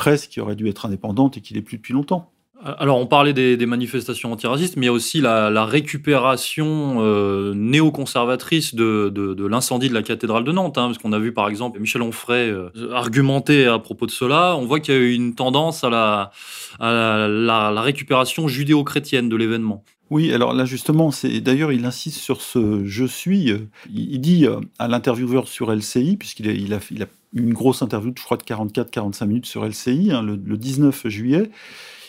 presse 0.00 0.26
qui 0.26 0.40
aurait 0.40 0.56
dû 0.56 0.66
être 0.66 0.86
indépendante 0.86 1.36
et 1.36 1.42
qui 1.42 1.52
n'est 1.52 1.60
plus 1.60 1.76
depuis 1.76 1.92
longtemps. 1.92 2.32
Alors, 2.78 2.98
on 2.98 3.06
parlait 3.06 3.34
des, 3.34 3.66
manifestations 3.66 4.32
antiracistes, 4.32 4.76
mais 4.76 4.84
il 4.84 4.88
y 4.88 4.90
a 4.90 4.92
aussi 4.92 5.20
la, 5.20 5.64
récupération 5.66 6.96
euh, 7.00 7.52
néoconservatrice 7.54 8.74
de, 8.74 9.46
l'incendie 9.46 9.90
de 9.90 9.94
la 9.94 10.02
cathédrale 10.02 10.44
de 10.44 10.52
Nantes, 10.52 10.78
hein, 10.78 10.86
parce 10.86 10.96
qu'on 10.96 11.12
a 11.12 11.18
vu 11.18 11.32
par 11.32 11.48
exemple 11.48 11.78
Michel 11.80 12.00
Onfray 12.00 12.48
euh, 12.48 12.70
argumenter 12.94 13.66
à 13.66 13.78
propos 13.78 14.06
de 14.06 14.10
cela. 14.10 14.56
On 14.56 14.64
voit 14.64 14.80
qu'il 14.80 14.94
y 14.94 14.96
a 14.96 15.00
eu 15.00 15.12
une 15.12 15.34
tendance 15.34 15.84
à 15.84 15.90
la, 15.90 16.30
à 16.78 17.28
la 17.28 17.80
récupération 17.82 18.48
judéo-chrétienne 18.48 19.28
de 19.28 19.36
l'événement. 19.36 19.84
Oui, 20.10 20.32
alors 20.32 20.52
là 20.54 20.64
justement, 20.64 21.12
c'est 21.12 21.40
d'ailleurs 21.40 21.70
il 21.70 21.84
insiste 21.84 22.18
sur 22.18 22.42
ce 22.42 22.84
je 22.84 23.04
suis. 23.04 23.52
Euh, 23.52 23.68
il, 23.94 24.20
dit 24.20 24.44
euh, 24.44 24.58
à 24.80 24.88
l'intervieweur 24.88 25.46
sur 25.46 25.72
LCI, 25.72 26.16
puisqu'il 26.16 26.48
a, 26.48 26.52
il 26.52 26.74
a, 26.74 26.80
il 26.90 27.02
a 27.04 27.06
une 27.34 27.52
grosse 27.52 27.82
interview, 27.82 28.12
je 28.16 28.22
crois 28.22 28.36
de 28.36 28.42
44-45 28.42 29.26
minutes 29.26 29.46
sur 29.46 29.64
LCI, 29.64 30.10
hein, 30.12 30.22
le, 30.22 30.36
19 30.36 31.08
juillet. 31.08 31.50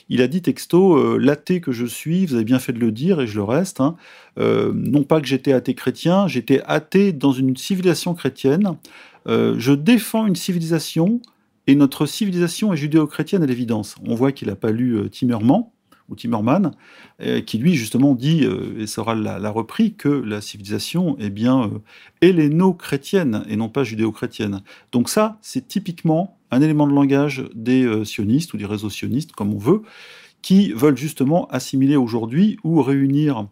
Il 0.09 0.21
a 0.21 0.27
dit 0.27 0.41
texto, 0.41 0.97
euh, 0.97 1.18
l'athée 1.18 1.62
que 1.62 1.71
je 1.71 1.85
suis, 1.85 2.25
vous 2.25 2.35
avez 2.35 2.44
bien 2.44 2.59
fait 2.59 2.73
de 2.73 2.79
le 2.79 2.91
dire 2.91 3.21
et 3.21 3.27
je 3.27 3.35
le 3.35 3.44
reste, 3.44 3.79
hein, 3.79 3.95
non 4.38 5.03
pas 5.03 5.21
que 5.21 5.27
j'étais 5.27 5.53
athée 5.53 5.75
chrétien, 5.75 6.27
j'étais 6.27 6.62
athée 6.65 7.13
dans 7.13 7.31
une 7.31 7.56
civilisation 7.56 8.13
chrétienne. 8.13 8.77
je 9.27 9.71
défends 9.71 10.25
une 10.25 10.35
civilisation 10.35 11.21
et 11.68 11.75
notre 11.75 12.06
civilisation 12.06 12.73
est 12.73 12.77
judéo-chrétienne 12.77 13.44
à 13.44 13.45
l'évidence. 13.45 13.95
On 14.06 14.16
voit 14.16 14.31
qu'il 14.31 14.47
n'a 14.47 14.56
pas 14.56 14.71
lu 14.71 15.09
Timmerman, 15.09 15.66
ou 16.11 16.15
Timmerman, 16.15 16.71
euh, 17.21 17.41
qui 17.41 17.57
lui 17.57 17.73
justement 17.73 18.13
dit, 18.13 18.44
euh, 18.44 18.80
et 18.80 18.85
Soral 18.85 19.23
l'a 19.23 19.49
repris, 19.49 19.94
que 19.94 20.09
la 20.09 20.41
civilisation 20.41 21.18
est 21.18 21.30
bien 21.30 21.63
euh, 21.63 21.80
helléno-chrétienne 22.21 23.44
et 23.47 23.56
non 23.56 23.69
pas 23.69 23.83
judéo-chrétienne. 23.83 24.61
Donc 24.91 25.09
ça, 25.09 25.37
c'est 25.41 25.68
typiquement 25.68 26.37
un 26.51 26.61
élément 26.61 26.85
de 26.85 26.94
langage 26.94 27.45
des 27.56 28.03
sionistes 28.03 28.53
ou 28.53 28.57
des 28.57 28.65
réseaux 28.65 28.89
sionistes, 28.89 29.31
comme 29.31 29.53
on 29.53 29.57
veut, 29.57 29.83
qui 30.41 30.73
veulent 30.73 30.97
justement 30.97 31.47
assimiler 31.47 31.95
aujourd'hui 31.95 32.57
ou 32.65 32.81
réunir 32.81 33.47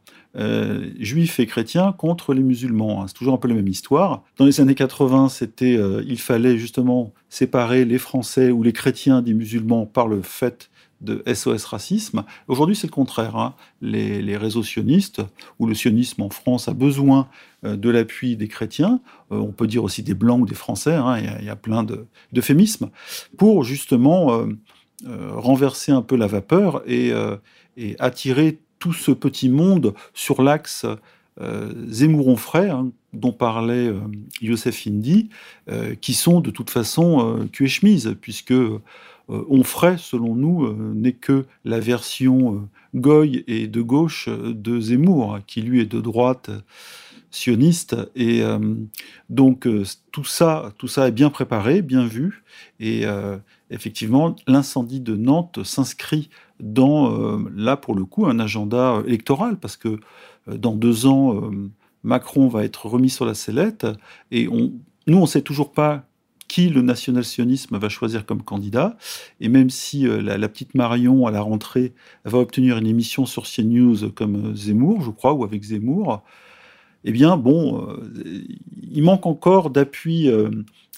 juifs 0.99 1.39
et 1.39 1.45
chrétiens 1.45 1.93
contre 1.93 2.33
les 2.33 2.41
musulmans. 2.41 3.07
C'est 3.07 3.13
toujours 3.13 3.35
un 3.35 3.37
peu 3.37 3.47
la 3.47 3.53
même 3.53 3.69
histoire. 3.69 4.23
Dans 4.35 4.43
les 4.43 4.59
années 4.59 4.75
80, 4.75 5.29
c'était, 5.29 5.79
il 6.05 6.19
fallait 6.19 6.57
justement 6.57 7.13
séparer 7.29 7.85
les 7.85 7.99
Français 7.99 8.51
ou 8.51 8.63
les 8.63 8.73
chrétiens 8.73 9.21
des 9.21 9.33
musulmans 9.33 9.85
par 9.85 10.09
le 10.09 10.21
fait 10.21 10.69
de 11.01 11.23
SOS 11.31 11.65
Racisme. 11.65 12.23
Aujourd'hui, 12.47 12.75
c'est 12.75 12.87
le 12.87 12.91
contraire. 12.91 13.35
Hein. 13.35 13.53
Les, 13.81 14.37
réseaux 14.37 14.63
sionistes, 14.63 15.21
ou 15.57 15.67
le 15.67 15.73
sionisme 15.73 16.21
en 16.21 16.29
France 16.29 16.67
a 16.67 16.73
besoin 16.73 17.27
euh, 17.65 17.75
de 17.75 17.89
l'appui 17.89 18.35
des 18.35 18.47
chrétiens, 18.47 18.99
euh, 19.31 19.37
on 19.37 19.51
peut 19.51 19.67
dire 19.67 19.83
aussi 19.83 20.03
des 20.03 20.13
blancs 20.13 20.41
ou 20.41 20.45
des 20.45 20.55
français, 20.55 20.93
hein. 20.93 21.17
il, 21.39 21.45
y 21.45 21.49
a, 21.49 21.55
plein 21.55 21.85
d'euphémismes, 22.33 22.89
pour 23.37 23.63
justement 23.63 24.33
euh, 24.33 25.31
renverser 25.31 25.91
un 25.91 26.01
peu 26.01 26.15
la 26.15 26.27
vapeur 26.27 26.83
et, 26.87 27.13
attirer 27.99 28.59
tout 28.77 28.91
ce 28.91 29.11
petit 29.11 29.47
monde 29.47 29.93
sur 30.13 30.41
l'axe 30.41 30.85
Zemmouron-Fray, 31.39 32.69
hein, 32.69 32.91
dont 33.13 33.31
parlait 33.31 33.93
Youssef 34.41 34.85
Indy, 34.85 35.29
qui 36.01 36.13
sont 36.13 36.41
de 36.41 36.51
toute 36.51 36.69
façon 36.69 37.47
cul 37.53 37.65
et 37.65 37.69
chemise, 37.69 38.17
puisque 38.19 38.53
euh, 39.29 39.45
Onfray, 39.49 39.97
selon 39.97 40.35
nous, 40.35 40.65
euh, 40.65 40.93
n'est 40.95 41.13
que 41.13 41.45
la 41.65 41.79
version 41.79 42.55
euh, 42.55 42.59
Goy 42.95 43.43
et 43.47 43.67
de 43.67 43.81
gauche 43.81 44.27
de 44.29 44.79
Zemmour, 44.79 45.39
qui 45.45 45.61
lui 45.61 45.81
est 45.81 45.85
de 45.85 46.01
droite 46.01 46.49
sioniste. 47.31 47.95
Et 48.15 48.41
donc 49.29 49.67
tout 50.11 50.23
ça, 50.23 50.73
tout 50.79 50.87
ça 50.87 51.07
est 51.07 51.11
bien 51.11 51.29
préparé, 51.29 51.83
bien 51.83 52.07
vu. 52.07 52.43
Et 52.79 53.05
effectivement, 53.69 54.35
l'incendie 54.47 54.99
de 54.99 55.15
Nantes 55.15 55.63
s'inscrit 55.63 56.31
dans, 56.59 57.37
là 57.55 57.77
pour 57.77 57.93
le 57.93 58.03
coup, 58.05 58.25
un 58.25 58.39
agenda 58.39 59.03
électoral, 59.05 59.59
parce 59.59 59.77
que 59.77 59.99
dans 60.47 60.73
deux 60.75 61.05
ans, 61.05 61.51
Macron 62.03 62.47
va 62.47 62.63
être 62.63 62.87
remis 62.87 63.11
sur 63.11 63.25
la 63.25 63.35
sellette, 63.35 63.85
et 64.31 64.47
on, 64.47 64.73
nous, 65.05 65.17
on 65.17 65.21
ne 65.21 65.27
sait 65.27 65.43
toujours 65.43 65.71
pas 65.71 66.08
qui 66.49 66.67
le 66.67 66.81
national-sionisme 66.81 67.77
va 67.77 67.87
choisir 67.87 68.25
comme 68.25 68.41
candidat. 68.41 68.97
Et 69.39 69.47
même 69.47 69.69
si 69.69 70.05
euh, 70.05 70.21
la, 70.21 70.49
petite 70.49 70.75
Marion, 70.75 71.25
à 71.27 71.31
la 71.31 71.39
rentrée, 71.39 71.93
va 72.25 72.39
obtenir 72.39 72.77
une 72.77 72.87
émission 72.87 73.25
sur 73.25 73.43
CNews 73.43 74.09
comme 74.13 74.47
euh, 74.47 74.55
Zemmour, 74.55 75.01
je 75.01 75.11
crois, 75.11 75.31
ou 75.31 75.45
avec 75.45 75.63
Zemmour, 75.63 76.21
eh 77.05 77.11
bien, 77.13 77.37
bon, 77.37 77.87
euh, 77.87 78.43
il 78.91 79.03
manque 79.03 79.25
encore 79.25 79.69
d'appui 79.69 80.29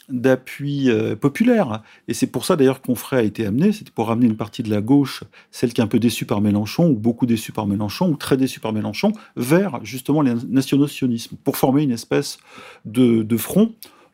d'appui 0.10 0.89
populaire. 1.22 1.84
Et 2.10 2.13
c'est 2.13 2.27
pour 2.27 2.43
ça 2.43 2.58
d'ailleurs 2.58 2.81
qu'Onfray 2.81 3.20
a 3.20 3.24
été 3.24 3.46
amené, 3.46 3.72
c'était 3.72 3.91
pour 3.91 4.08
ramener 4.08 4.25
une 4.25 4.36
partie 4.36 4.62
de 4.62 4.70
la 4.70 4.81
gauche, 4.81 5.24
celle 5.51 5.72
qui 5.72 5.79
est 5.79 5.84
un 5.84 5.88
peu 5.88 6.00
déçue 6.00 6.25
par 6.25 6.41
Mélenchon, 6.41 6.89
ou 6.89 6.96
beaucoup 6.96 7.25
déçue 7.25 7.53
par 7.53 7.65
Mélenchon, 7.65 8.10
ou 8.10 8.17
très 8.17 8.36
déçue 8.36 8.60
par 8.60 8.74
Mélenchon, 8.74 9.13
vers 9.38 9.79
justement 9.86 10.22
les 10.22 10.34
nationaux-sionismes, 10.50 11.38
pour 11.46 11.55
former 11.55 11.84
une 11.84 11.91
espèce 11.91 12.39
de, 12.84 13.24
de 13.24 13.38
front 13.38 13.72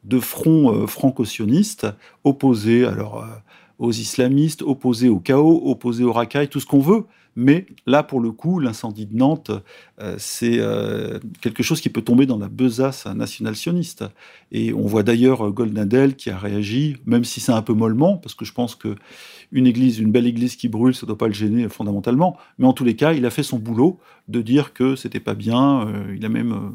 de 0.08 0.20
front 0.20 0.74
euh, 0.74 0.88
franco-sioniste 0.88 1.88
opposé 2.24 2.86
alors, 2.86 3.24
euh, 3.24 3.28
aux 3.78 3.92
islamistes, 3.92 4.62
opposé 4.62 5.10
au 5.10 5.20
chaos, 5.20 5.62
opposé 5.66 6.04
au 6.04 6.14
racailles, 6.14 6.48
tout 6.48 6.60
ce 6.60 6.66
qu'on 6.66 6.80
veut. 6.80 7.06
Mais 7.36 7.68
là, 7.86 8.02
pour 8.02 8.20
le 8.20 8.32
coup, 8.32 8.60
l'incendie 8.60 9.06
de 9.06 9.16
Nantes, 9.16 9.52
euh, 10.02 10.16
c'est 10.18 10.60
quelque 11.40 11.62
chose 11.62 11.82
qui 11.82 11.90
peut 11.90 12.02
tomber 12.02 12.26
dans 12.26 12.40
la 12.40 12.48
besace 12.48 13.06
national-sioniste. 13.06 14.06
Et 14.52 14.74
on 14.74 14.88
voit 14.88 15.04
d'ailleurs 15.04 15.52
Goldnadel 15.52 16.16
qui 16.16 16.32
a 16.32 16.38
réagi, 16.38 16.98
même 17.06 17.24
si 17.24 17.40
c'est 17.40 17.52
un 17.52 17.62
peu 17.62 17.74
mollement, 17.74 18.18
parce 18.18 18.34
que 18.34 18.44
je 18.44 18.54
pense 18.54 18.74
que 18.74 18.96
une 19.52 19.68
église, 19.68 20.00
une 20.00 20.12
belle 20.12 20.26
église 20.26 20.56
qui 20.56 20.68
brûle, 20.68 20.96
ça 20.96 21.06
ne 21.06 21.10
doit 21.10 21.18
pas 21.18 21.28
le 21.28 21.34
gêner 21.34 21.70
fondamentalement. 21.70 22.38
Mais 22.58 22.66
en 22.66 22.74
tous 22.74 22.84
les 22.84 22.96
cas, 22.96 23.14
il 23.14 23.24
a 23.24 23.30
fait 23.30 23.44
son 23.44 23.60
boulot 23.60 24.00
de 24.28 24.42
dire 24.42 24.74
que 24.74 24.96
c'était 24.96 25.20
pas 25.20 25.36
bien. 25.36 25.88
il 26.16 26.26
a 26.26 26.30
même, 26.30 26.72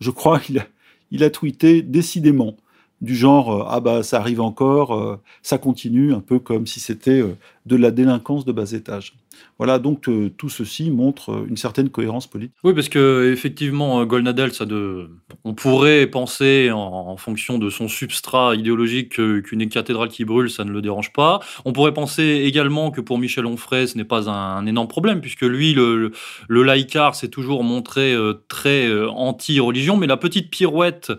je 0.00 0.10
crois, 0.10 0.40
il 0.48 0.58
a, 0.58 0.66
il 1.12 1.22
a 1.22 1.30
tweeté 1.30 1.82
décidément 1.82 2.56
du 3.00 3.14
genre 3.14 3.52
euh, 3.52 3.64
ah 3.68 3.80
bah 3.80 4.02
ça 4.02 4.18
arrive 4.18 4.40
encore, 4.40 4.94
euh, 4.94 5.20
ça 5.42 5.58
continue, 5.58 6.12
un 6.14 6.20
peu 6.20 6.38
comme 6.38 6.66
si 6.66 6.80
c'était 6.80 7.20
euh, 7.20 7.36
de 7.66 7.76
la 7.76 7.90
délinquance 7.90 8.44
de 8.44 8.52
bas 8.52 8.72
étage. 8.72 9.14
Voilà, 9.58 9.78
donc 9.78 10.08
tout 10.38 10.48
ceci 10.48 10.90
montre 10.90 11.44
une 11.48 11.56
certaine 11.56 11.90
cohérence 11.90 12.26
politique. 12.26 12.56
Oui, 12.64 12.72
parce 12.74 12.88
que 12.88 13.30
effectivement, 13.30 14.04
Golnadel, 14.06 14.52
ça 14.52 14.64
de, 14.64 15.10
on 15.44 15.54
pourrait 15.54 16.06
penser 16.06 16.70
en, 16.72 17.16
fonction 17.16 17.58
de 17.58 17.68
son 17.68 17.86
substrat 17.86 18.54
idéologique 18.54 19.10
qu'une 19.10 19.68
cathédrale 19.68 20.08
qui 20.08 20.24
brûle, 20.24 20.50
ça 20.50 20.64
ne 20.64 20.70
le 20.70 20.80
dérange 20.80 21.12
pas. 21.12 21.40
On 21.64 21.72
pourrait 21.72 21.92
penser 21.92 22.42
également 22.44 22.90
que 22.90 23.02
pour 23.02 23.18
Michel 23.18 23.44
Onfray, 23.44 23.86
ce 23.86 23.98
n'est 23.98 24.04
pas 24.04 24.30
un, 24.30 24.64
énorme 24.66 24.88
problème, 24.88 25.20
puisque 25.20 25.42
lui, 25.42 25.74
le 25.74 26.12
laïcard 26.48 27.14
s'est 27.14 27.28
toujours 27.28 27.62
montré 27.62 28.16
très 28.48 28.90
anti-religion, 29.08 29.96
mais 29.98 30.06
la 30.06 30.16
petite 30.16 30.50
pirouette 30.50 31.12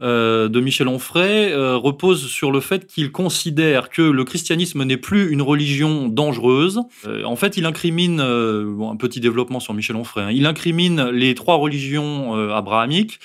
de 0.00 0.60
Michel 0.60 0.88
Onfray 0.88 1.54
repose 1.54 2.26
sur 2.26 2.50
le 2.50 2.60
fait 2.60 2.86
qu'il 2.86 3.12
considère 3.12 3.90
que 3.90 4.02
le 4.02 4.24
christianisme 4.24 4.82
n'est 4.84 4.96
plus 4.96 5.30
une 5.30 5.42
religion 5.42 5.81
dangereuse. 5.82 6.80
Euh, 7.06 7.24
en 7.24 7.36
fait, 7.36 7.56
il 7.56 7.66
incrimine, 7.66 8.20
euh, 8.20 8.90
un 8.90 8.96
petit 8.96 9.20
développement 9.20 9.60
sur 9.60 9.74
Michel 9.74 9.96
Onfray, 9.96 10.24
hein. 10.24 10.30
il 10.32 10.46
incrimine 10.46 11.08
les 11.10 11.34
trois 11.34 11.56
religions 11.56 12.36
euh, 12.36 12.50
abrahamiques, 12.50 13.20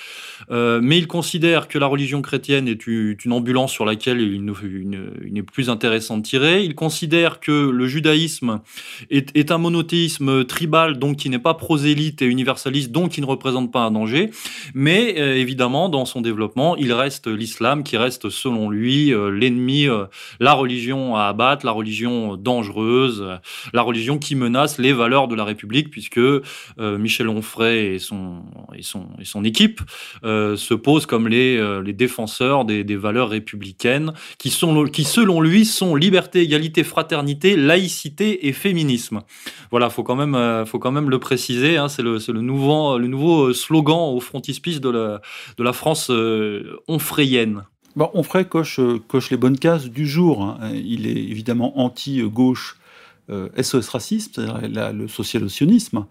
mais 0.50 0.98
il 0.98 1.06
considère 1.06 1.68
que 1.68 1.78
la 1.78 1.86
religion 1.86 2.22
chrétienne 2.22 2.68
est 2.68 2.86
une 2.86 3.32
ambulance 3.32 3.72
sur 3.72 3.84
laquelle 3.84 4.20
il, 4.20 4.44
n'est 4.44 5.42
plus 5.42 5.68
intéressant 5.68 6.16
de 6.16 6.22
tirer. 6.22 6.64
Il 6.64 6.74
considère 6.74 7.40
que 7.40 7.70
le 7.70 7.86
judaïsme 7.86 8.60
est, 9.10 9.50
un 9.50 9.58
monothéisme 9.58 10.44
tribal, 10.44 10.98
donc 10.98 11.16
qui 11.16 11.28
n'est 11.28 11.38
pas 11.38 11.54
prosélyte 11.54 12.22
et 12.22 12.26
universaliste, 12.26 12.92
donc 12.92 13.10
qui 13.10 13.20
ne 13.20 13.26
représente 13.26 13.72
pas 13.72 13.80
un 13.80 13.90
danger. 13.90 14.30
Mais 14.74 15.10
évidemment, 15.38 15.88
dans 15.88 16.04
son 16.04 16.20
développement, 16.20 16.76
il 16.76 16.92
reste 16.92 17.26
l'islam 17.26 17.82
qui 17.82 17.96
reste, 17.96 18.30
selon 18.30 18.70
lui, 18.70 19.12
l'ennemi, 19.32 19.86
la 20.40 20.52
religion 20.54 21.16
à 21.16 21.24
abattre, 21.24 21.66
la 21.66 21.72
religion 21.72 22.36
dangereuse 22.48 22.68
dangereuse, 22.68 23.24
la 23.72 23.82
religion 23.82 24.18
qui 24.18 24.34
menace 24.34 24.78
les 24.78 24.92
valeurs 24.92 25.28
de 25.28 25.34
la 25.34 25.44
République, 25.44 25.90
puisque 25.90 26.18
euh, 26.18 26.42
Michel 26.78 27.28
Onfray 27.28 27.94
et 27.94 27.98
son, 27.98 28.42
et 28.74 28.82
son, 28.82 29.06
et 29.20 29.24
son 29.24 29.44
équipe 29.44 29.80
euh, 30.24 30.56
se 30.56 30.74
posent 30.74 31.06
comme 31.06 31.28
les, 31.28 31.56
euh, 31.56 31.82
les 31.82 31.92
défenseurs 31.92 32.64
des, 32.64 32.84
des, 32.84 32.96
valeurs 32.96 33.28
républicaines, 33.30 34.12
qui, 34.38 34.50
sont, 34.50 34.84
qui 34.84 35.04
selon 35.04 35.40
lui 35.40 35.64
sont 35.64 35.94
liberté, 35.94 36.40
égalité, 36.42 36.84
fraternité, 36.84 37.56
laïcité 37.56 38.48
et 38.48 38.52
féminisme. 38.52 39.20
Voilà, 39.70 39.90
faut 39.90 40.02
quand 40.02 40.16
même, 40.16 40.66
faut 40.66 40.78
quand 40.78 40.92
même 40.92 41.10
le 41.10 41.18
préciser. 41.18 41.76
Hein, 41.76 41.88
c'est 41.88 42.02
le, 42.02 42.18
le, 42.28 42.40
nouveau, 42.40 42.98
le 42.98 43.06
nouveau 43.06 43.52
slogan 43.52 44.14
au 44.14 44.20
frontispice 44.20 44.80
de 44.80 44.88
la, 44.88 45.20
de 45.58 45.62
la 45.62 45.72
France 45.72 46.10
onfrayenne. 46.88 47.64
Bon, 47.98 48.12
Onfray 48.14 48.48
coche, 48.48 48.78
coche 49.08 49.30
les 49.30 49.36
bonnes 49.36 49.58
cases 49.58 49.86
du 49.86 50.06
jour. 50.06 50.44
Hein. 50.44 50.70
Il 50.72 51.08
est 51.08 51.16
évidemment 51.16 51.80
anti-gauche 51.80 52.78
euh, 53.28 53.48
SOS 53.60 53.88
racisme, 53.88 54.30
c'est-à-dire 54.36 54.92
le 54.92 55.08
social-sionisme. 55.08 56.06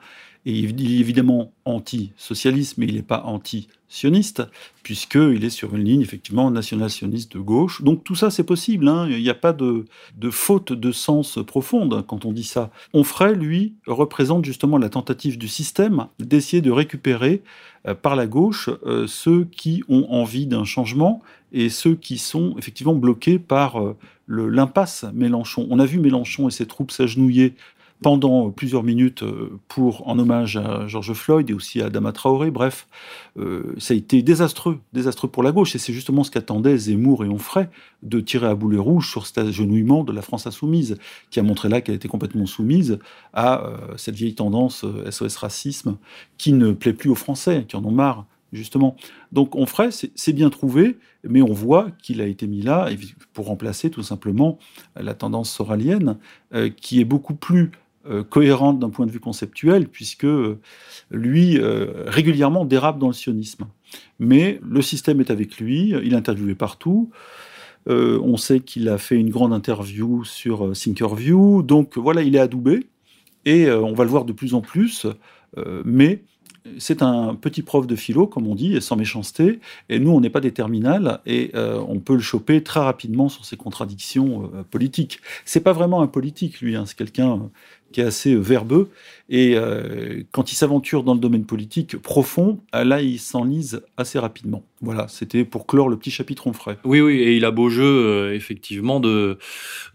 Il 0.49 0.81
est 0.81 0.99
évidemment 0.99 1.51
anti-socialiste, 1.65 2.77
mais 2.77 2.85
il 2.85 2.95
n'est 2.95 3.01
pas 3.01 3.23
anti-sioniste, 3.25 4.43
puisqu'il 4.81 5.43
est 5.43 5.49
sur 5.49 5.75
une 5.75 5.83
ligne 5.83 6.01
effectivement 6.01 6.49
national-sioniste 6.49 7.33
de 7.33 7.39
gauche. 7.39 7.81
Donc 7.81 8.05
tout 8.05 8.15
ça, 8.15 8.31
c'est 8.31 8.45
possible. 8.45 8.87
Hein. 8.87 9.09
Il 9.09 9.21
n'y 9.21 9.29
a 9.29 9.33
pas 9.33 9.51
de, 9.51 9.83
faute 10.31 10.71
de 10.71 10.91
sens 10.93 11.37
profonde 11.45 12.05
quand 12.07 12.23
on 12.23 12.31
dit 12.31 12.45
ça. 12.45 12.71
Onfray, 12.93 13.35
lui, 13.35 13.73
représente 13.87 14.45
justement 14.45 14.77
la 14.77 14.87
tentative 14.87 15.37
du 15.37 15.49
système 15.49 16.07
d'essayer 16.17 16.61
de 16.61 16.71
récupérer 16.71 17.41
euh, 17.85 17.93
par 17.93 18.15
la 18.15 18.25
gauche 18.25 18.69
euh, 18.85 19.05
ceux 19.05 19.43
qui 19.43 19.83
ont 19.89 20.07
envie 20.09 20.47
d'un 20.47 20.63
changement 20.63 21.21
et 21.51 21.67
ceux 21.67 21.95
qui 21.95 22.17
sont 22.17 22.55
effectivement 22.57 22.95
bloqués 22.95 23.37
par 23.37 23.81
euh, 23.81 23.97
l'impasse 24.29 25.05
Mélenchon. 25.13 25.67
On 25.69 25.79
a 25.79 25.85
vu 25.85 25.99
Mélenchon 25.99 26.47
et 26.47 26.51
ses 26.51 26.67
troupes 26.67 26.91
s'agenouiller 26.91 27.53
pendant 28.01 28.51
plusieurs 28.51 28.83
minutes 28.83 29.23
euh, 29.23 29.59
pour 29.67 30.07
en 30.07 30.19
hommage 30.19 30.57
à 30.57 30.87
George 30.87 31.13
Floyd 31.13 31.49
et 31.49 31.53
aussi 31.53 31.81
à 31.81 31.89
Dama 31.89 32.11
Traoré. 32.11 32.51
Bref, 32.51 32.87
euh, 33.37 33.73
ça 33.79 33.93
a 33.93 33.97
été 33.97 34.21
désastreux, 34.21 34.79
désastreux 34.93 35.29
pour 35.29 35.41
la 35.41 35.51
gauche. 35.51 35.75
Et 35.75 35.79
c'est 35.79 35.93
justement 35.93 36.23
ce 36.23 36.31
qu'attendaient 36.31 36.77
Zemmour 36.77 37.25
et 37.25 37.29
Onfray 37.29 37.67
de 38.03 38.19
tirer 38.19 38.47
à 38.47 38.55
boulet 38.55 38.77
rouge 38.77 39.09
sur 39.09 39.25
cet 39.25 39.39
agenouillement 39.39 40.03
de 40.03 40.13
la 40.13 40.21
France 40.21 40.45
insoumise, 40.45 40.97
qui 41.31 41.39
a 41.39 41.43
montré 41.43 41.69
là 41.69 41.81
qu'elle 41.81 41.95
était 41.95 42.07
complètement 42.07 42.45
soumise 42.45 42.99
à 43.33 43.65
euh, 43.65 43.77
cette 43.97 44.15
vieille 44.15 44.35
tendance 44.35 44.85
SOS 45.09 45.37
racisme 45.37 45.97
qui 46.37 46.53
ne 46.53 46.73
plaît 46.73 46.93
plus 46.93 47.09
aux 47.09 47.15
Français, 47.15 47.65
qui 47.67 47.75
en 47.75 47.83
ont 47.83 47.91
marre 47.91 48.25
justement. 48.53 48.95
Donc 49.33 49.55
Onfray, 49.55 49.89
c'est 49.91 50.33
bien 50.33 50.49
trouvé, 50.49 50.97
mais 51.27 51.41
on 51.41 51.51
voit 51.51 51.91
qu'il 52.01 52.21
a 52.21 52.25
été 52.27 52.47
mis 52.47 52.61
là 52.61 52.87
pour 53.33 53.47
remplacer 53.47 53.89
tout 53.89 54.03
simplement 54.03 54.57
la 54.95 55.13
tendance 55.13 55.51
soralienne, 55.51 56.17
qui 56.79 57.01
est 57.01 57.05
beaucoup 57.05 57.35
plus 57.35 57.71
euh, 58.09 58.23
cohérente 58.23 58.79
d'un 58.79 58.89
point 58.89 59.05
de 59.05 59.11
vue 59.11 59.19
conceptuel, 59.19 59.87
puisque 59.87 60.25
euh, 60.25 60.59
lui, 61.11 61.57
euh, 61.57 62.03
régulièrement, 62.07 62.65
dérape 62.65 62.99
dans 62.99 63.07
le 63.07 63.13
sionisme. 63.13 63.67
Mais 64.19 64.59
le 64.67 64.81
système 64.81 65.19
est 65.19 65.31
avec 65.31 65.57
lui, 65.57 65.93
il 66.03 66.13
est 66.13 66.17
interviewé 66.17 66.55
partout. 66.55 67.09
on 67.87 68.35
sait 68.37 68.59
qu'il 68.59 68.89
a 68.89 68.97
fait 68.97 69.15
une 69.15 69.29
grande 69.29 69.53
interview 69.53 70.25
sur 70.25 70.73
Thinkerview, 70.73 71.63
donc 71.63 71.97
voilà, 71.97 72.21
il 72.21 72.35
est 72.35 72.39
adoubé, 72.39 72.87
et 73.45 73.71
on 73.71 73.93
va 73.93 74.03
le 74.03 74.09
voir 74.09 74.25
de 74.25 74.33
plus 74.33 74.53
en 74.53 74.59
plus, 74.59 75.07
mais 75.85 76.21
c'est 76.79 77.01
un 77.01 77.35
petit 77.35 77.61
prof 77.61 77.87
de 77.87 77.95
philo, 77.95 78.27
comme 78.27 78.47
on 78.47 78.55
dit, 78.55 78.75
et 78.75 78.81
sans 78.81 78.95
méchanceté. 78.95 79.59
Et 79.87 79.99
nous, 79.99 80.11
on 80.11 80.19
n'est 80.19 80.29
pas 80.29 80.41
des 80.41 80.51
terminales, 80.51 81.21
et 81.25 81.51
on 81.55 81.99
peut 81.99 82.15
le 82.15 82.19
choper 82.19 82.61
très 82.61 82.81
rapidement 82.81 83.29
sur 83.29 83.45
ses 83.45 83.57
contradictions 83.57 84.51
euh, 84.53 84.63
politiques. 84.63 85.19
C'est 85.45 85.61
pas 85.61 85.73
vraiment 85.73 86.01
un 86.01 86.07
politique, 86.07 86.61
lui. 86.61 86.75
Hein, 86.75 86.85
c'est 86.85 86.97
quelqu'un 86.97 87.49
qui 87.91 88.01
est 88.01 88.05
assez 88.05 88.35
verbeux. 88.35 88.89
Et 89.29 89.57
quand 90.31 90.53
il 90.53 90.55
s'aventure 90.55 91.03
dans 91.03 91.13
le 91.13 91.19
domaine 91.19 91.43
politique 91.43 91.97
profond, 91.97 92.59
là, 92.73 93.01
il 93.01 93.19
s'enlise 93.19 93.81
assez 93.97 94.19
rapidement. 94.19 94.63
Voilà, 94.81 95.07
c'était 95.09 95.43
pour 95.43 95.67
clore 95.67 95.89
le 95.89 95.97
petit 95.97 96.11
chapitre 96.11 96.49
frais. 96.53 96.77
Oui, 96.85 97.01
oui, 97.01 97.19
et 97.19 97.35
il 97.35 97.43
a 97.43 97.51
beau 97.51 97.67
jeu, 97.67 98.33
effectivement, 98.33 99.01
de, 99.01 99.37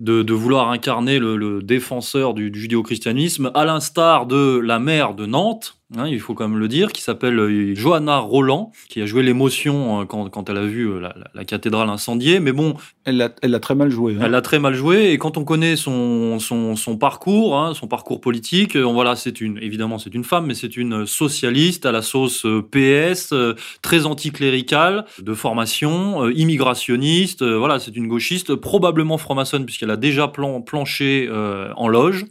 de, 0.01 0.33
vouloir 0.35 0.69
incarner 0.69 1.19
le, 1.19 1.63
défenseur 1.63 2.35
du, 2.35 2.51
du 2.51 2.61
judéo-christianisme, 2.61 3.51
à 3.55 3.65
l'instar 3.65 4.27
de 4.27 4.59
la 4.59 4.79
mère 4.79 5.15
de 5.15 5.25
Nantes, 5.25 5.79
Hein, 5.97 6.09
il 6.09 6.21
faut 6.21 6.33
quand 6.33 6.49
même 6.49 6.59
le 6.59 6.69
dire, 6.69 6.91
qui 6.91 7.03
s'appelle 7.03 7.39
euh, 7.39 7.75
Johanna 7.75 8.19
Roland, 8.19 8.73
qui 8.89 9.03
a 9.03 9.07
joué 9.07 9.23
l'émotion 9.23 10.01
euh, 10.01 10.05
quand, 10.07 10.31
quand, 10.31 10.49
elle 10.49 10.57
a 10.57 10.65
vu 10.65 10.91
euh, 10.91 11.11
la, 11.35 11.45
cathédrale 11.45 11.91
incendiée. 11.91 12.41
Mais 12.41 12.53
bon, 12.53 12.75
elle 13.05 13.19
l'a, 13.19 13.31
elle 13.43 13.55
a 13.55 13.61
très 13.61 13.75
mal 13.75 13.91
joué. 13.91 14.15
Hein. 14.15 14.23
Elle 14.25 14.35
a 14.35 14.41
très 14.41 14.59
mal 14.59 14.75
joué, 14.75 15.11
et 15.11 15.19
quand 15.19 15.37
on 15.37 15.45
connaît 15.45 15.77
son, 15.77 16.39
son, 16.39 16.77
son 16.77 16.97
parcours, 16.97 17.59
hein, 17.59 17.75
son 17.75 17.89
parcours 17.93 18.23
politique. 18.23 18.75
Euh, 18.75 18.85
voilà, 18.85 19.17
c'est 19.17 19.43
une, 19.43 19.59
évidemment, 19.59 19.99
c'est 19.99 20.15
une 20.15 20.25
femme, 20.25 20.47
mais 20.47 20.55
c'est 20.55 20.79
une 20.79 21.05
socialiste 21.05 21.85
à 21.85 21.93
la 21.93 22.01
sauce 22.01 22.47
euh, 22.47 22.63
PS, 22.63 23.35
très 23.83 24.07
anticléricale, 24.07 25.05
de 25.19 25.35
formation, 25.35 26.27
immigrationniste. 26.31 27.45
voilà, 27.45 27.79
c'est 27.79 27.95
une 27.95 28.09
gauchiste, 28.09 28.55
probablement 28.55 29.19
franc-maçonne 29.19 29.67
puisqu'elle 29.67 29.91
a 29.91 29.99
déjà 29.99 30.27
planché 30.27 31.29
en 31.77 31.89
loge. 31.89 32.25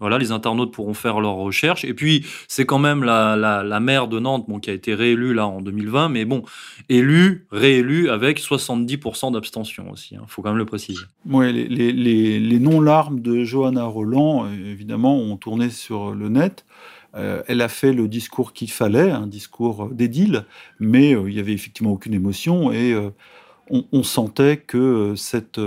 Voilà, 0.00 0.18
les 0.18 0.32
internautes 0.32 0.72
pourront 0.72 0.94
faire 0.94 1.20
leurs 1.20 1.36
recherches. 1.36 1.84
Et 1.84 1.94
puis, 1.94 2.26
c'est 2.48 2.66
quand 2.66 2.78
même 2.78 3.02
la, 3.02 3.36
la, 3.36 3.80
maire 3.80 4.08
de 4.08 4.18
Nantes, 4.18 4.46
qui 4.60 4.70
a 4.70 4.72
été 4.74 4.94
réélue 4.94 5.32
là 5.32 5.46
en 5.46 5.60
2020, 5.62 6.10
mais 6.10 6.24
bon, 6.24 6.42
élue, 6.88 7.46
réélue 7.50 8.10
avec 8.10 8.40
70% 8.40 9.32
d'abstention 9.32 9.90
aussi. 9.90 10.14
Il 10.14 10.18
hein, 10.18 10.24
faut 10.26 10.42
quand 10.42 10.50
même 10.50 10.58
le 10.58 10.66
préciser. 10.66 11.04
Les, 11.26 11.68
les, 11.68 12.58
non-larmes 12.58 13.20
de 13.20 13.44
Johanna 13.44 13.84
Roland, 13.84 14.46
évidemment, 14.50 14.95
ont 15.04 15.36
tourné 15.36 15.70
sur 15.70 16.12
le 16.12 16.28
net. 16.28 16.64
Euh, 17.16 17.42
elle 17.46 17.62
a 17.62 17.68
fait 17.68 17.92
le 17.92 18.08
discours 18.08 18.52
qu'il 18.52 18.70
fallait, 18.70 19.10
un 19.10 19.26
discours 19.26 19.88
d'édile, 19.90 20.44
mais 20.80 21.14
euh, 21.14 21.28
il 21.28 21.34
n'y 21.34 21.40
avait 21.40 21.52
effectivement 21.52 21.92
aucune 21.92 22.12
émotion 22.12 22.72
et 22.72 22.92
euh, 22.92 23.10
on, 23.70 24.02
sentait 24.02 24.58
que 24.58 25.14
cette 25.16 25.60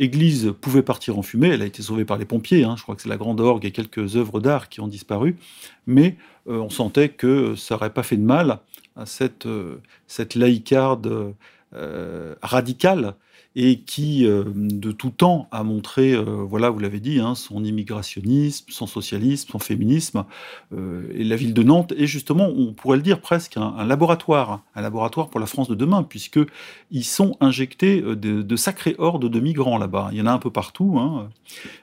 église 0.00 0.52
pouvait 0.60 0.82
partir 0.82 1.18
en 1.18 1.22
fumée. 1.22 1.48
Elle 1.48 1.62
a 1.62 1.66
été 1.66 1.82
sauvée 1.82 2.04
par 2.04 2.18
les 2.18 2.26
pompiers. 2.26 2.64
Hein. 2.64 2.74
Je 2.76 2.82
crois 2.82 2.94
que 2.94 3.00
c'est 3.00 3.08
la 3.08 3.16
grande 3.16 3.40
orgue 3.40 3.64
et 3.64 3.70
quelques 3.70 4.16
œuvres 4.16 4.40
d'art 4.40 4.68
qui 4.68 4.80
ont 4.80 4.86
disparu. 4.86 5.36
Mais 5.86 6.16
on 6.46 6.68
sentait 6.68 7.08
que 7.08 7.54
ça 7.54 7.74
n'aurait 7.74 7.94
pas 7.94 8.02
fait 8.02 8.18
de 8.18 8.22
mal 8.22 8.58
à 8.96 9.06
cette 9.06 9.46
laïcarde 10.34 11.34
radicale 12.42 13.14
et 13.60 13.80
qui, 13.80 14.24
euh, 14.24 14.44
de 14.54 14.92
tout 14.92 15.10
temps, 15.10 15.48
a 15.50 15.64
montré, 15.64 16.12
euh, 16.12 16.22
voilà, 16.22 16.70
vous 16.70 16.78
l'avez 16.78 17.00
dit, 17.00 17.18
hein, 17.18 17.34
son 17.34 17.64
immigrationnisme, 17.64 18.66
son 18.68 18.86
socialisme, 18.86 19.50
son 19.50 19.58
féminisme. 19.58 20.24
Euh, 20.72 21.10
et 21.12 21.24
la 21.24 21.34
ville 21.34 21.52
de 21.52 21.64
Nantes 21.64 21.92
est 21.98 22.06
justement, 22.06 22.46
on 22.46 22.72
pourrait 22.72 22.98
le 22.98 23.02
dire 23.02 23.20
presque, 23.20 23.56
un, 23.56 23.84
laboratoire, 23.84 24.62
un 24.76 24.80
laboratoire 24.80 25.28
pour 25.28 25.40
la 25.40 25.46
France 25.46 25.68
de 25.68 25.74
demain, 25.74 26.04
puisque 26.04 26.38
ils 26.92 27.02
sont 27.02 27.36
injectés 27.40 28.00
de, 28.00 28.56
sacrés 28.56 28.94
hordes 28.96 29.28
de 29.28 29.40
migrants 29.40 29.76
là-bas. 29.76 30.10
Il 30.12 30.18
y 30.18 30.22
en 30.22 30.26
a 30.26 30.32
un 30.32 30.38
peu 30.38 30.50
partout. 30.50 30.96
Hein. 30.96 31.28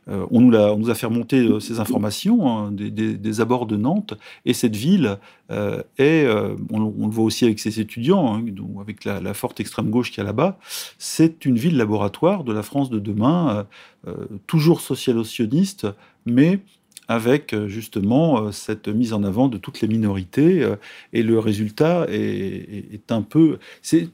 on, 0.07 0.39
nous 0.39 0.55
a, 0.55 0.71
on 0.71 0.77
nous 0.77 0.89
a 0.89 0.95
fait 0.95 1.07
remonter 1.07 1.59
ces 1.59 1.81
informations 1.81 2.47
hein, 2.47 2.71
des, 2.71 3.41
abords 3.41 3.65
de 3.65 3.75
Nantes, 3.75 4.13
et 4.45 4.53
cette 4.53 4.77
ville 4.77 5.17
est, 5.49 6.27
on, 6.71 6.79
le 7.07 7.11
voit 7.11 7.23
aussi 7.23 7.45
avec 7.45 7.59
ses 7.59 7.79
étudiants, 7.79 8.41
avec 8.79 9.05
la, 9.05 9.33
forte 9.33 9.59
extrême 9.59 9.89
gauche 9.89 10.09
qu'il 10.09 10.19
y 10.19 10.21
a 10.21 10.23
là-bas, 10.25 10.57
c'est 10.97 11.45
une 11.45 11.57
ville 11.57 11.77
laboratoire 11.77 12.43
de 12.43 12.53
la 12.53 12.63
France 12.63 12.89
de 12.89 12.99
demain, 12.99 13.65
euh, 14.07 14.11
euh, 14.11 14.25
toujours 14.47 14.81
social-sioniste, 14.81 15.87
mais 16.25 16.59
avec 17.07 17.53
euh, 17.53 17.67
justement 17.67 18.51
cette 18.51 18.87
mise 18.87 19.13
en 19.13 19.23
avant 19.23 19.47
de 19.47 19.57
toutes 19.57 19.81
les 19.81 19.87
minorités. 19.87 20.67
Et 21.13 21.23
le 21.23 21.39
résultat 21.39 22.07
est, 22.09 23.11
un 23.11 23.21
peu... 23.21 23.59
C'est 23.81 24.09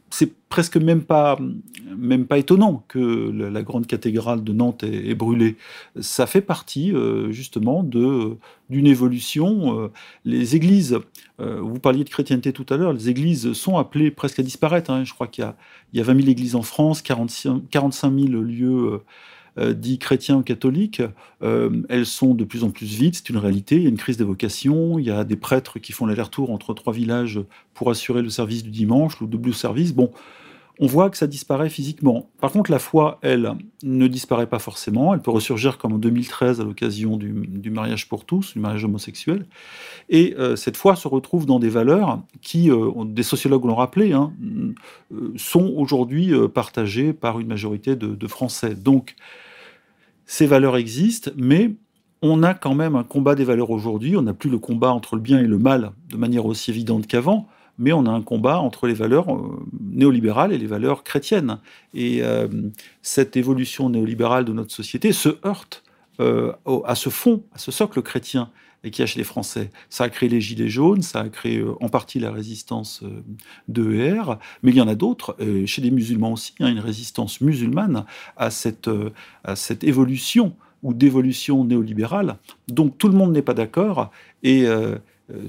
presque 0.49 0.77
même 0.77 1.01
pas, 1.01 1.39
même 1.97 2.25
pas 2.25 2.37
étonnant 2.37 2.83
que 2.87 2.99
la 2.99 3.63
grande 3.63 3.87
cathédrale 3.87 4.43
de 4.43 4.51
Nantes 4.51 4.83
ait, 4.83 5.15
brûlé. 5.15 5.55
Ça 5.99 6.27
fait 6.27 6.41
partie 6.41 6.93
justement 7.29 7.83
d'une 7.83 8.87
évolution. 8.87 9.91
Les 10.25 10.55
églises, 10.55 10.99
vous 11.39 11.79
parliez 11.79 12.03
de 12.03 12.09
chrétienté 12.09 12.51
tout 12.51 12.65
à 12.69 12.77
l'heure, 12.77 12.93
les 12.93 13.09
églises 13.09 13.53
sont 13.53 13.77
appelées 13.77 14.11
presque 14.11 14.39
à 14.39 14.43
disparaître. 14.43 14.91
Hein. 14.91 15.03
Je 15.05 15.13
crois 15.13 15.27
qu'il 15.27 15.45
y 15.93 15.97
y 15.97 16.01
a 16.01 16.03
20 16.03 16.15
000 16.17 16.29
églises 16.29 16.55
en 16.55 16.63
France, 16.63 17.01
45, 17.01 17.61
000 17.71 18.41
lieux 18.41 19.01
euh, 19.57 19.73
dits 19.73 19.99
chrétiens 19.99 20.37
ou 20.37 20.43
catholiques. 20.43 21.01
Euh, 21.43 21.81
elles 21.89 22.05
sont 22.05 22.33
de 22.33 22.43
plus 22.43 22.63
en 22.63 22.69
plus 22.69 22.85
vides, 22.85 23.15
c'est 23.15 23.29
une 23.29 23.37
réalité. 23.37 23.75
Il 23.75 23.83
y 23.83 23.85
a 23.85 23.89
une 23.89 23.97
crise 23.97 24.17
des 24.17 24.23
vocations, 24.23 24.99
il 24.99 25.05
y 25.05 25.11
a 25.11 25.23
des 25.23 25.35
prêtres 25.35 25.79
qui 25.79 25.91
font 25.91 26.05
l'aller-retour 26.05 26.51
entre 26.51 26.73
trois 26.73 26.93
villages 26.93 27.39
pour 27.73 27.89
assurer 27.89 28.21
le 28.21 28.29
service 28.29 28.63
du 28.63 28.69
dimanche, 28.69 29.19
le 29.19 29.27
double 29.27 29.53
service. 29.53 29.93
Bon, 29.93 30.11
on 30.79 30.87
voit 30.87 31.09
que 31.09 31.17
ça 31.17 31.27
disparaît 31.27 31.69
physiquement. 31.69 32.29
Par 32.39 32.51
contre, 32.51 32.71
la 32.71 32.79
foi, 32.79 33.19
elle, 33.21 33.53
ne 33.83 34.07
disparaît 34.07 34.47
pas 34.47 34.59
forcément. 34.59 35.13
Elle 35.13 35.21
peut 35.21 35.31
ressurgir 35.31 35.77
comme 35.77 35.93
en 35.93 35.97
2013 35.97 36.61
à 36.61 36.63
l'occasion 36.63 37.17
du, 37.17 37.69
mariage 37.69 38.07
pour 38.07 38.25
tous, 38.25 38.53
du 38.53 38.59
mariage 38.59 38.83
homosexuel. 38.85 39.45
Et 40.09 40.35
euh, 40.39 40.55
cette 40.55 40.77
foi 40.77 40.95
se 40.95 41.07
retrouve 41.07 41.45
dans 41.45 41.59
des 41.59 41.69
valeurs 41.69 42.21
qui, 42.41 42.71
euh, 42.71 42.91
des 43.05 43.23
sociologues 43.23 43.65
l'ont 43.65 43.75
rappelé, 43.75 44.13
hein, 44.13 44.33
euh, 45.13 45.33
sont 45.35 45.73
aujourd'hui 45.75 46.33
partagées 46.53 47.13
par 47.13 47.39
une 47.39 47.47
majorité 47.47 47.95
de, 47.95 48.07
de 48.07 48.27
Français. 48.27 48.73
Donc, 48.75 49.15
ces 50.25 50.45
valeurs 50.47 50.77
existent, 50.77 51.31
mais 51.35 51.71
on 52.21 52.43
a 52.43 52.53
quand 52.53 52.75
même 52.75 52.95
un 52.95 53.03
combat 53.03 53.35
des 53.35 53.43
valeurs 53.43 53.71
aujourd'hui. 53.71 54.15
On 54.15 54.21
n'a 54.21 54.33
plus 54.33 54.49
le 54.49 54.59
combat 54.59 54.91
entre 54.91 55.15
le 55.15 55.21
bien 55.21 55.39
et 55.39 55.47
le 55.47 55.57
mal 55.57 55.91
de 56.09 56.17
manière 56.17 56.45
aussi 56.45 56.71
évidente 56.71 57.07
qu'avant 57.07 57.47
mais 57.81 57.91
on 57.91 58.05
a 58.05 58.11
un 58.11 58.21
combat 58.21 58.59
entre 58.59 58.87
les 58.87 58.93
valeurs 58.93 59.33
euh, 59.33 59.65
néolibérales 59.81 60.53
et 60.53 60.57
les 60.57 60.67
valeurs 60.67 61.03
chrétiennes. 61.03 61.57
Et 61.95 62.21
euh, 62.21 62.47
cette 63.01 63.35
évolution 63.35 63.89
néolibérale 63.89 64.45
de 64.45 64.53
notre 64.53 64.71
société 64.71 65.11
se 65.11 65.29
heurte 65.45 65.83
euh, 66.19 66.53
à 66.85 66.93
ce 66.93 67.09
fond, 67.09 67.43
à 67.53 67.57
ce 67.57 67.71
socle 67.71 68.01
chrétien 68.03 68.51
et 68.83 68.91
qui 68.91 69.01
a 69.01 69.07
chez 69.07 69.17
les 69.17 69.25
Français. 69.25 69.71
Ça 69.89 70.05
a 70.05 70.09
créé 70.09 70.29
les 70.29 70.41
Gilets 70.41 70.69
jaunes, 70.69 71.01
ça 71.01 71.21
a 71.21 71.29
créé 71.29 71.63
en 71.81 71.89
partie 71.89 72.19
la 72.19 72.31
résistance 72.31 73.03
de 73.67 73.93
ER, 73.93 74.37
mais 74.63 74.71
il 74.71 74.77
y 74.77 74.81
en 74.81 74.87
a 74.87 74.95
d'autres, 74.95 75.37
chez 75.67 75.83
les 75.83 75.91
musulmans 75.91 76.33
aussi, 76.33 76.55
hein, 76.59 76.67
une 76.67 76.79
résistance 76.79 77.41
musulmane 77.41 78.05
à 78.37 78.49
cette, 78.49 78.89
à 79.43 79.55
cette 79.55 79.83
évolution 79.83 80.55
ou 80.81 80.95
d'évolution 80.95 81.63
néolibérale. 81.63 82.37
Donc 82.69 82.97
tout 82.97 83.07
le 83.07 83.13
monde 83.13 83.33
n'est 83.33 83.43
pas 83.43 83.53
d'accord, 83.53 84.09
et 84.41 84.65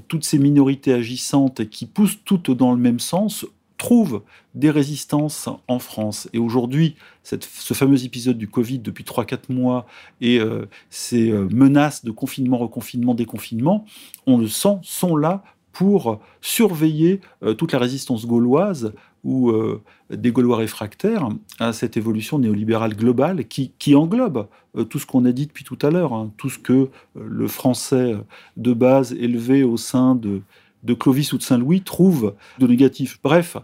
toutes 0.07 0.23
ces 0.23 0.39
minorités 0.39 0.93
agissantes 0.93 1.69
qui 1.69 1.85
poussent 1.85 2.19
toutes 2.23 2.51
dans 2.51 2.71
le 2.71 2.77
même 2.77 2.99
sens 2.99 3.45
trouvent 3.77 4.21
des 4.55 4.69
résistances 4.69 5.49
en 5.67 5.79
France. 5.79 6.29
Et 6.31 6.37
aujourd'hui, 6.37 6.95
ce 7.23 7.73
fameux 7.73 8.05
épisode 8.05 8.37
du 8.37 8.47
Covid 8.47 8.79
depuis 8.79 9.03
3-4 9.03 9.51
mois 9.51 9.85
et 10.21 10.39
euh, 10.39 10.67
ces 10.89 11.31
euh, 11.31 11.47
menaces 11.51 12.05
de 12.05 12.11
confinement, 12.11 12.57
reconfinement, 12.57 13.13
déconfinement, 13.13 13.85
on 14.25 14.37
le 14.37 14.47
sent, 14.47 14.77
sont 14.83 15.17
là 15.17 15.43
pour 15.71 16.21
surveiller 16.39 17.19
toute 17.57 17.71
la 17.71 17.79
résistance 17.79 18.27
gauloise 18.27 18.93
ou 19.23 19.49
euh, 19.49 19.81
des 20.09 20.31
Gaulois 20.31 20.57
réfractaires 20.57 21.29
à 21.59 21.73
cette 21.73 21.97
évolution 21.97 22.39
néolibérale 22.39 22.95
globale 22.95 23.45
qui, 23.45 23.95
englobe 23.95 24.47
euh, 24.77 24.83
tout 24.83 24.99
ce 24.99 25.05
qu'on 25.05 25.25
a 25.25 25.31
dit 25.31 25.47
depuis 25.47 25.63
tout 25.63 25.77
à 25.81 25.89
l'heure, 25.89 26.13
hein, 26.13 26.31
tout 26.37 26.49
ce 26.49 26.59
que 26.59 26.73
euh, 26.73 26.87
le 27.15 27.47
français 27.47 28.15
de 28.57 28.73
base 28.73 29.13
élevé 29.13 29.63
au 29.63 29.77
sein 29.77 30.15
de, 30.15 30.41
de 30.83 30.93
Clovis 30.93 31.31
ou 31.33 31.37
de 31.37 31.43
Saint-Louis 31.43 31.81
trouve 31.81 32.33
de 32.59 32.67
négatif. 32.67 33.19
Bref, 33.23 33.57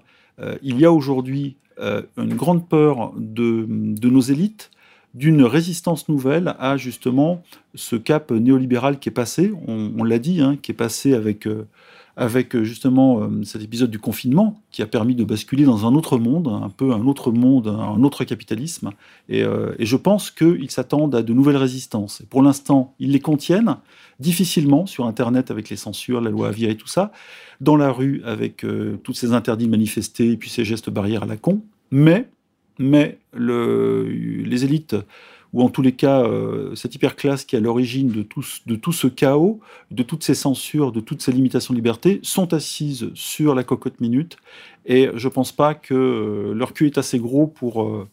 il 0.64 0.80
y 0.80 0.86
a 0.86 0.92
aujourd'hui 0.94 1.58
une 1.78 2.34
grande 2.34 2.70
peur 2.70 3.12
de, 3.18 3.66
de 3.68 4.10
nos 4.10 4.22
élites 4.22 4.72
d'une 5.14 5.44
résistance 5.44 6.08
nouvelle 6.08 6.56
à 6.60 6.78
justement 6.78 7.44
ce 7.76 7.98
cap 7.98 8.32
néolibéral 8.32 9.00
qui 9.00 9.10
est 9.10 9.14
passé, 9.14 9.52
on, 9.68 10.02
l'a 10.06 10.18
dit, 10.18 10.40
hein, 10.40 10.58
qui 10.62 10.72
est 10.72 10.76
passé 10.76 11.14
avec 11.14 11.46
avec 12.20 12.54
euh, 12.54 12.66
justement 12.66 13.22
euh, 13.22 13.44
cet 13.44 13.64
épisode 13.64 13.90
du 13.90 13.98
confinement 13.98 14.62
qui 14.72 14.82
a 14.82 14.88
permis 14.88 15.16
de 15.16 15.24
basculer 15.24 15.64
dans 15.64 15.88
un 15.88 15.96
autre 15.96 16.20
monde, 16.20 16.50
un 16.50 16.70
peu 16.70 16.92
un 16.92 17.08
autre 17.08 17.32
monde, 17.32 17.70
un 17.70 18.04
autre 18.04 18.26
capitalisme. 18.26 18.92
Et, 19.30 19.42
euh, 19.42 19.74
je 19.80 19.96
pense 19.96 20.30
qu'ils 20.30 20.70
s'attendent 20.70 21.16
à 21.16 21.24
de 21.24 21.32
nouvelles 21.34 21.56
résistances. 21.56 22.22
pour 22.30 22.42
l'instant, 22.42 22.94
ils 23.00 23.14
les 23.14 23.22
contiennent 23.22 23.78
difficilement 24.20 24.86
sur 24.86 25.06
Internet 25.06 25.50
avec 25.50 25.70
les 25.70 25.78
censures, 25.78 26.20
la 26.20 26.30
loi 26.30 26.50
Avia 26.50 26.70
et 26.70 26.76
tout 26.76 26.88
ça, 26.88 27.14
dans 27.62 27.78
la 27.78 27.90
rue 27.90 28.22
avec 28.26 28.66
tous 29.04 29.14
ces 29.14 29.32
interdits 29.32 29.66
de 29.66 29.72
manifester 29.72 30.32
et 30.32 30.38
puis 30.38 30.50
ces 30.50 30.66
gestes 30.66 30.90
barrières 30.90 31.24
à 31.24 31.26
la 31.26 31.38
con. 31.38 31.62
Mais, 31.90 32.28
mais 32.80 33.18
le, 33.34 34.04
les 34.10 34.66
élites 34.66 34.98
ou 35.54 35.64
en 35.64 35.70
tous 35.70 35.82
les 35.82 35.94
cas 35.94 36.24
euh, 36.24 36.76
cette 36.76 36.96
hyperclasse 36.96 37.46
qui 37.46 37.56
est 37.56 37.60
à 37.60 37.62
l'origine 37.62 38.10
de 38.10 38.22
tout, 38.22 38.46
de 38.66 38.76
tout 38.76 38.92
ce 38.92 39.08
chaos, 39.08 39.60
de 39.92 40.04
toutes 40.04 40.24
ces 40.24 40.36
censures, 40.36 40.92
de 40.92 41.00
toutes 41.00 41.22
ces 41.22 41.32
limitations 41.32 41.74
de 41.74 41.78
liberté, 41.78 42.20
sont 42.24 42.54
assises 42.54 43.10
sur 43.14 43.56
la 43.56 43.64
cocotte 43.64 44.00
minute. 44.00 44.38
Et 44.86 45.10
je 45.16 45.28
ne 45.28 45.34
pense 45.34 45.52
pas 45.52 45.74
que 45.74 45.94
euh, 45.94 46.54
leur 46.54 46.74
cul 46.74 46.88
est 46.88 46.98
assez 46.98 47.20
gros 47.20 47.48
pour, 47.48 47.84
euh, 47.84 48.08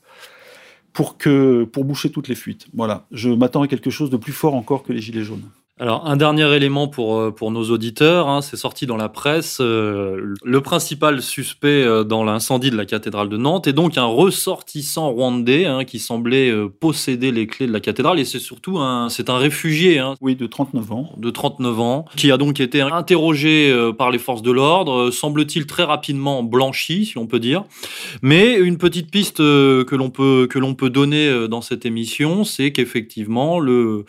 pour, 0.93 1.19
que, 1.19 1.65
pour 1.65 1.85
boucher 1.85 2.11
toutes 2.11 2.29
les 2.29 2.35
fuites. 2.35 2.67
Voilà, 2.75 3.07
je 3.13 3.29
m'attends 3.31 3.63
à 3.63 3.69
quelque 3.69 3.91
chose 3.91 4.11
de 4.11 4.17
plus 4.17 4.33
fort 4.33 4.55
encore 4.55 4.83
que 4.83 4.93
les 4.93 5.01
Gilets 5.01 5.25
jaunes. 5.25 5.49
Alors 5.79 6.07
un 6.07 6.17
dernier 6.17 6.51
élément 6.55 6.89
pour 6.89 7.19
euh, 7.19 7.31
pour 7.31 7.51
nos 7.51 7.65
auditeurs, 7.65 8.31
hein, 8.31 8.41
c'est 8.41 8.57
sorti 8.57 8.87
dans 8.87 8.97
la 8.97 9.11
presse. 9.11 9.59
Euh, 9.61 10.35
le 10.43 10.61
principal 10.63 11.21
suspect 11.21 11.83
euh, 11.83 12.03
dans 12.03 12.25
l'incendie 12.25 12.71
de 12.71 12.79
la 12.79 12.87
cathédrale 12.87 13.29
de 13.29 13.37
Nantes 13.37 13.67
est 13.67 13.75
donc 13.75 13.99
un 13.99 14.07
ressortissant 14.07 15.11
rwandais 15.11 15.67
hein, 15.67 15.85
qui 15.85 15.99
semblait 15.99 16.51
posséder 16.81 17.31
les 17.31 17.47
clés 17.47 17.67
de 17.67 17.75
la 17.75 17.81
cathédrale 17.81 18.19
et 18.19 18.25
c'est 18.25 18.39
surtout 18.39 18.79
un 18.79 19.11
c'est 19.11 19.29
un 19.29 19.37
réfugié. 19.37 19.99
Hein, 19.99 20.15
oui, 20.23 20.35
de 20.35 20.47
39 20.47 20.93
ans. 20.93 21.11
De 21.19 21.29
39 21.29 21.79
ans, 21.81 22.05
qui 22.17 22.33
a 22.33 22.39
donc 22.39 22.59
été 22.59 22.81
interrogé 22.81 23.71
par 23.99 24.11
les 24.11 24.19
forces 24.19 24.41
de 24.41 24.53
l'ordre, 24.53 25.11
semble-t-il 25.11 25.67
très 25.67 25.85
rapidement 25.85 26.43
blanchi, 26.43 27.05
si 27.05 27.19
on 27.19 27.27
peut 27.27 27.39
dire. 27.39 27.65
Mais 28.23 28.55
une 28.55 28.79
petite 28.79 29.11
piste 29.11 29.39
que 29.39 29.95
l'on 29.95 30.09
peut 30.09 30.47
que 30.49 30.59
l'on 30.59 30.75
peut 30.75 30.89
donner 30.89 31.49
dans 31.49 31.61
cette 31.61 31.85
émission, 31.85 32.45
c'est 32.45 32.73
qu'effectivement 32.73 33.59
le 33.61 34.07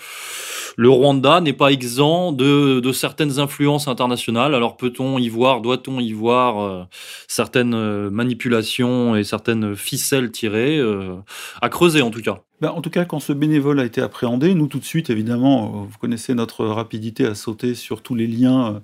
le 0.78 0.90
Rwanda 0.90 1.42
n'est 1.42 1.54
pas 1.58 1.72
exempt 1.72 2.32
de, 2.32 2.92
certaines 2.94 3.40
influences 3.40 3.88
internationales. 3.88 4.56
Alors 4.56 4.78
peut-on 4.78 5.18
y 5.18 5.30
voir, 5.30 5.62
doit-on 5.62 6.00
y 6.00 6.14
voir 6.14 6.62
euh, 6.62 6.84
certaines 7.28 7.74
euh, 7.74 8.10
manipulations 8.10 9.16
et 9.16 9.24
certaines 9.24 9.76
ficelles 9.76 10.32
tirées 10.32 10.78
euh, 10.78 11.16
à 11.62 11.70
creuser 11.70 12.02
en 12.02 12.10
tout 12.10 12.22
cas? 12.22 12.40
Ben, 12.62 12.70
en 12.70 12.82
tout 12.82 12.90
cas, 12.90 13.06
quand 13.06 13.20
ce 13.20 13.34
bénévole 13.34 13.80
a 13.80 13.86
été 13.86 14.02
appréhendé, 14.02 14.56
nous 14.56 14.68
tout 14.68 14.80
de 14.80 14.86
suite, 14.86 15.10
évidemment, 15.10 15.84
vous 15.84 15.98
connaissez 16.00 16.34
notre 16.34 16.66
rapidité 16.66 17.26
à 17.26 17.36
sauter 17.36 17.76
sur 17.76 18.02
tous 18.02 18.16
les 18.16 18.26
liens, 18.26 18.82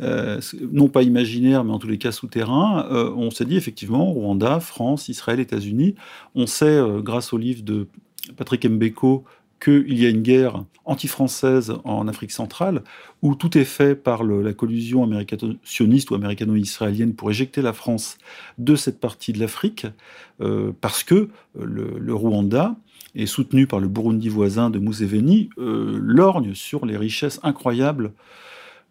non 0.00 0.88
pas 0.88 1.04
imaginaires, 1.04 1.62
mais 1.62 1.70
en 1.70 1.78
tous 1.78 1.86
les 1.86 1.98
cas 1.98 2.10
souterrains. 2.10 2.88
Euh, 2.90 3.12
on 3.14 3.30
s'est 3.30 3.44
dit 3.44 3.56
effectivement, 3.56 4.12
Rwanda, 4.12 4.58
France, 4.58 5.08
Israël, 5.08 5.38
États-Unis. 5.38 5.94
On 6.34 6.46
sait, 6.46 6.80
grâce 6.98 7.32
au 7.32 7.38
livre 7.38 7.62
de 7.62 7.86
Patrick 8.36 8.64
Mbeko, 8.66 9.24
qu'il 9.62 9.98
y 9.98 10.06
a 10.06 10.08
une 10.08 10.22
guerre 10.22 10.64
anti-française 10.84 11.74
en 11.84 12.08
Afrique 12.08 12.32
centrale, 12.32 12.82
où 13.22 13.34
tout 13.34 13.56
est 13.56 13.64
fait 13.64 13.94
par 13.94 14.24
la 14.24 14.52
collusion 14.52 15.04
américano-sioniste 15.04 16.10
ou 16.10 16.14
américano-israélienne 16.16 17.14
pour 17.14 17.30
éjecter 17.30 17.62
la 17.62 17.72
France 17.72 18.18
de 18.58 18.74
cette 18.74 18.98
partie 18.98 19.32
de 19.32 19.38
l'Afrique, 19.38 19.86
euh, 20.40 20.72
parce 20.80 21.04
que 21.04 21.28
le, 21.58 22.14
Rwanda 22.14 22.74
est 23.14 23.26
soutenu 23.26 23.66
par 23.66 23.78
le 23.78 23.88
Burundi 23.88 24.28
voisin 24.28 24.70
de 24.70 24.78
Museveni, 24.78 25.50
euh, 25.58 25.98
lorgne 26.02 26.54
sur 26.54 26.84
les 26.84 26.96
richesses 26.96 27.38
incroyables 27.42 28.12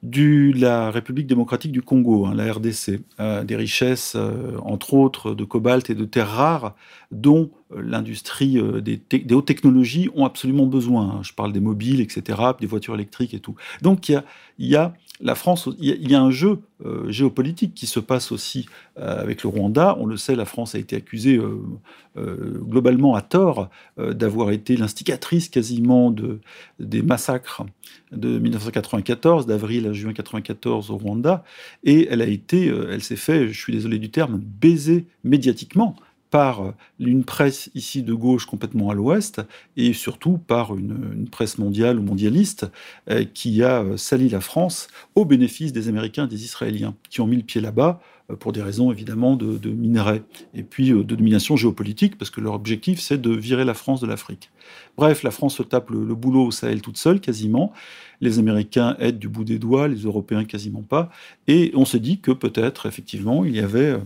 de 0.03 0.51
la 0.59 0.89
République 0.89 1.27
démocratique 1.27 1.71
du 1.71 1.81
Congo, 1.81 2.25
hein, 2.25 2.33
la 2.33 2.51
RDC, 2.51 3.01
euh, 3.19 3.43
des 3.43 3.55
richesses, 3.55 4.13
euh, 4.15 4.57
entre 4.63 4.95
autres, 4.95 5.35
de 5.35 5.43
cobalt 5.43 5.89
et 5.91 5.95
de 5.95 6.05
terres 6.05 6.29
rares, 6.29 6.75
dont 7.11 7.51
euh, 7.71 7.81
l'industrie 7.83 8.59
des, 8.81 9.33
hautes 9.33 9.45
technologies 9.45 10.09
ont 10.15 10.25
absolument 10.25 10.65
besoin. 10.65 11.17
Hein. 11.17 11.19
Je 11.21 11.33
parle 11.33 11.53
des 11.53 11.59
mobiles, 11.59 12.01
etc., 12.01 12.39
des 12.59 12.67
voitures 12.67 12.95
électriques 12.95 13.35
et 13.35 13.39
tout. 13.39 13.55
Donc 13.81 14.09
il 14.09 14.23
y 14.59 14.75
a 14.75 14.93
la 15.21 15.35
France, 15.35 15.69
il 15.79 16.09
y, 16.09 16.15
a 16.15 16.21
un 16.21 16.31
jeu 16.31 16.59
euh, 16.83 17.09
géopolitique 17.11 17.73
qui 17.75 17.85
se 17.85 17.99
passe 17.99 18.31
aussi 18.31 18.65
euh, 18.97 19.21
avec 19.21 19.43
le 19.43 19.49
Rwanda. 19.49 19.95
On 19.99 20.05
le 20.05 20.17
sait, 20.17 20.35
la 20.35 20.45
France 20.45 20.73
a 20.73 20.79
été 20.79 20.95
accusée 20.95 21.37
euh, 21.37 22.59
globalement 22.63 23.15
à 23.15 23.21
tort 23.21 23.69
d'avoir 23.97 24.51
été 24.51 24.75
l'instigatrice 24.75 25.47
quasiment 25.47 26.11
de, 26.11 26.39
des 26.79 27.01
massacres 27.01 27.63
de 28.11 28.39
1994, 28.39 29.45
d'avril 29.45 29.85
à 29.85 29.93
juin 29.93 30.09
1994 30.09 30.91
au 30.91 30.97
Rwanda, 30.97 31.43
et 31.83 32.07
elle 32.09 32.21
a 32.21 32.27
été, 32.27 32.67
elle 32.67 33.01
s'est 33.01 33.15
fait, 33.15 33.47
je 33.47 33.57
suis 33.57 33.71
désolé 33.71 33.99
du 33.99 34.09
terme, 34.09 34.37
baiser 34.37 35.05
médiatiquement 35.23 35.95
par 36.31 36.73
une 36.99 37.25
presse 37.25 37.69
ici 37.75 38.01
de 38.03 38.13
gauche 38.13 38.45
complètement 38.45 38.89
à 38.89 38.93
l'ouest 38.93 39.41
et 39.77 39.93
surtout 39.93 40.37
par 40.37 40.75
une, 40.75 41.27
presse 41.29 41.57
mondiale 41.57 41.99
ou 41.99 42.03
mondialiste 42.03 42.71
euh, 43.09 43.25
qui 43.25 43.63
a 43.63 43.83
euh, 43.83 43.97
sali 43.97 44.29
la 44.29 44.41
France 44.41 44.87
au 45.15 45.25
bénéfice 45.25 45.73
des 45.73 45.89
Américains 45.89 46.25
et 46.25 46.29
des 46.29 46.43
Israéliens 46.43 46.95
qui 47.09 47.21
ont 47.21 47.27
mis 47.27 47.35
le 47.35 47.43
pied 47.43 47.59
là-bas 47.59 47.99
euh, 48.29 48.35
pour 48.35 48.53
des 48.53 48.61
raisons 48.61 48.91
évidemment 48.91 49.35
de, 49.35 49.69
minerais 49.69 50.23
et 50.53 50.63
puis 50.63 50.89
de 50.89 51.03
domination 51.03 51.57
géopolitique 51.57 52.17
parce 52.17 52.31
que 52.31 52.39
leur 52.39 52.53
objectif 52.53 53.01
c'est 53.01 53.19
de 53.19 53.31
virer 53.31 53.65
la 53.65 53.73
France 53.73 53.99
de 53.99 54.07
l'Afrique. 54.07 54.51
Bref, 54.97 55.23
la 55.23 55.31
France 55.31 55.55
se 55.55 55.63
tape 55.63 55.89
le, 55.89 56.15
boulot 56.15 56.45
au 56.45 56.51
Sahel 56.51 56.81
toute 56.81 56.97
seule 56.97 57.19
quasiment. 57.19 57.73
Les 58.21 58.39
Américains 58.39 58.95
aident 58.99 59.19
du 59.19 59.27
bout 59.27 59.43
des 59.43 59.59
doigts, 59.59 59.87
les 59.87 60.03
Européens 60.03 60.45
quasiment 60.45 60.83
pas. 60.83 61.09
Et 61.47 61.71
on 61.75 61.85
s'est 61.85 61.99
dit 61.99 62.19
que 62.19 62.31
peut-être 62.31 62.85
effectivement 62.85 63.43
il 63.43 63.55
y 63.55 63.59
avait 63.59 63.97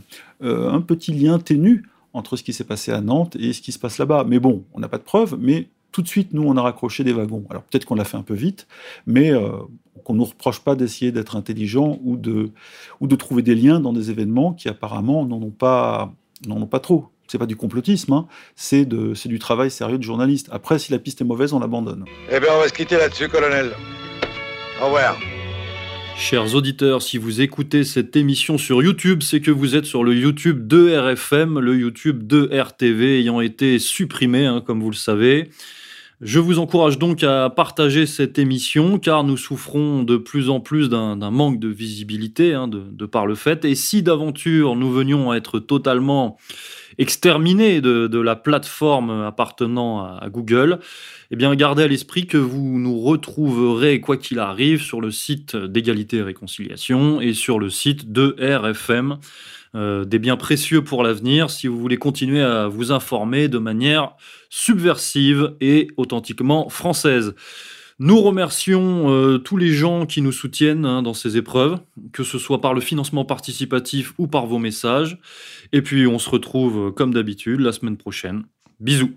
un 0.42 0.82
petit 0.82 1.14
lien 1.14 1.38
ténu 1.40 1.84
entre 2.16 2.38
ce 2.38 2.44
qui 2.44 2.54
s'est 2.54 2.64
passé 2.64 2.92
à 2.92 3.02
Nantes 3.02 3.36
et 3.36 3.54
ce 3.54 3.62
qui 3.62 3.72
se 3.72 3.80
passe 3.80 3.98
là-bas. 3.98 4.26
Mais 4.28 4.40
bon, 4.40 4.64
on 4.74 4.80
n'a 4.80 4.88
pas 4.88 4.98
de 4.98 5.04
preuves, 5.04 5.38
mais 5.40 5.68
tout 5.92 6.02
de 6.02 6.08
suite, 6.08 6.34
nous, 6.34 6.44
on 6.44 6.58
a 6.58 6.62
raccroché 6.62 7.04
des 7.04 7.14
wagons. 7.14 7.46
Alors 7.50 7.64
peut-être 7.64 7.86
qu'on 7.86 7.96
l'a 7.96 8.04
fait 8.04 8.18
un 8.18 8.22
peu 8.22 8.34
vite, 8.34 8.68
mais 9.06 9.32
euh, 9.32 9.52
qu'on 10.04 10.14
ne 10.14 10.20
nous 10.20 10.26
reproche 10.26 10.60
pas 10.60 10.76
d'essayer 10.76 11.12
d'être 11.12 11.36
intelligent 11.36 12.00
ou 12.04 12.18
de, 12.18 12.52
ou 13.00 13.08
de 13.08 13.16
trouver 13.16 13.42
des 13.44 13.56
liens 13.56 13.80
dans 13.80 13.94
des 13.94 14.10
événements 14.12 14.54
qui 14.54 14.68
apparemment 14.68 15.26
n'en 15.26 15.42
ont 15.42 15.52
pas, 15.52 16.14
n'en 16.48 16.62
ont 16.62 16.68
pas 16.68 16.80
trop. 16.80 17.08
C'est 17.28 17.38
pas 17.40 17.48
du 17.48 17.56
complotisme, 17.56 18.14
hein. 18.14 18.28
c'est, 18.56 18.86
de, 18.86 19.16
c'est 19.16 19.30
du 19.30 19.40
travail 19.40 19.72
sérieux 19.72 19.98
de 19.98 20.04
journaliste. 20.04 20.48
Après, 20.52 20.78
si 20.78 20.92
la 20.92 21.00
piste 21.00 21.22
est 21.22 21.26
mauvaise, 21.26 21.54
on 21.54 21.60
l'abandonne. 21.60 22.06
Eh 22.30 22.40
bien, 22.40 22.50
on 22.56 22.60
va 22.60 22.68
se 22.68 22.74
quitter 22.74 22.98
là-dessus, 22.98 23.30
colonel. 23.30 23.72
Au 24.80 24.86
revoir. 24.86 25.18
Chers 26.18 26.56
auditeurs, 26.56 27.02
si 27.02 27.18
vous 27.18 27.42
écoutez 27.42 27.84
cette 27.84 28.16
émission 28.16 28.58
sur 28.58 28.82
YouTube, 28.82 29.22
c'est 29.22 29.42
que 29.42 29.52
vous 29.52 29.76
êtes 29.76 29.86
sur 29.86 30.04
le 30.04 30.16
YouTube 30.16 30.66
de 30.66 30.96
RFM, 30.96 31.60
le 31.60 31.78
YouTube 31.78 32.26
de 32.26 32.50
RTV 32.52 33.20
ayant 33.20 33.42
été 33.42 33.78
supprimé, 33.80 34.46
hein, 34.46 34.62
comme 34.66 34.82
vous 34.82 34.90
le 34.90 34.96
savez. 34.96 35.50
Je 36.22 36.40
vous 36.40 36.60
encourage 36.60 36.98
donc 36.98 37.24
à 37.24 37.50
partager 37.50 38.06
cette 38.06 38.40
émission 38.40 38.98
car 39.00 39.26
nous 39.26 39.36
souffrons 39.36 40.04
de 40.04 40.16
plus 40.16 40.50
en 40.50 40.62
plus 40.62 40.88
d'un 40.90 41.16
manque 41.30 41.60
de 41.60 41.68
visibilité 41.68 42.54
hein, 42.54 42.70
de, 42.70 43.06
par 43.06 43.28
le 43.28 43.36
fait. 43.36 43.66
Et 43.66 43.76
si 43.76 44.02
d'aventure 44.02 44.78
nous 44.78 44.92
venions 44.92 45.32
à 45.32 45.36
être 45.36 45.60
totalement 45.60 46.38
exterminés 46.98 47.82
de, 47.82 48.20
la 48.20 48.36
plateforme 48.36 49.10
appartenant 49.10 50.04
à, 50.04 50.30
Google, 50.30 50.80
eh 51.32 51.36
bien 51.36 51.54
gardez 51.56 51.84
à 51.84 51.88
l'esprit 51.88 52.28
que 52.28 52.38
vous 52.38 52.80
nous 52.80 53.00
retrouverez 53.00 54.02
quoi 54.02 54.18
qu'il 54.18 54.40
arrive 54.40 54.82
sur 54.82 55.02
le 55.02 55.12
site 55.12 55.56
d'égalité 55.56 56.18
et 56.18 56.22
réconciliation 56.22 57.22
et 57.22 57.34
sur 57.34 57.60
le 57.60 57.70
site 57.70 58.12
de 58.12 58.36
RFM. 58.40 59.18
Euh, 59.76 60.06
des 60.06 60.20
biens 60.20 60.38
précieux 60.38 60.86
pour 60.86 61.04
l'avenir 61.04 61.50
si 61.50 61.68
vous 61.68 61.78
voulez 61.78 61.98
continuer 61.98 62.42
à 62.42 62.68
vous 62.68 62.94
informer 62.94 63.50
de 63.50 63.58
manière 63.58 64.14
subversive 64.50 65.54
et 65.60 65.90
authentiquement 65.98 66.70
française. 66.70 67.36
Nous 67.98 68.22
remercions 68.22 69.10
euh, 69.10 69.38
tous 69.38 69.56
les 69.56 69.72
gens 69.72 70.06
qui 70.06 70.22
nous 70.22 70.34
soutiennent 70.34 70.86
hein, 70.86 71.02
dans 71.02 71.14
ces 71.14 71.38
épreuves, 71.38 71.80
que 72.12 72.24
ce 72.24 72.38
soit 72.38 72.60
par 72.60 72.74
le 72.74 72.82
financement 72.82 73.24
participatif 73.24 74.14
ou 74.18 74.28
par 74.28 74.48
vos 74.48 74.60
messages. 74.60 75.18
Et 75.72 75.82
puis 75.82 76.06
on 76.06 76.20
se 76.20 76.30
retrouve 76.30 76.92
comme 76.94 77.14
d'habitude 77.14 77.62
la 77.62 77.72
semaine 77.72 77.96
prochaine. 77.96 78.44
Bisous 78.82 79.12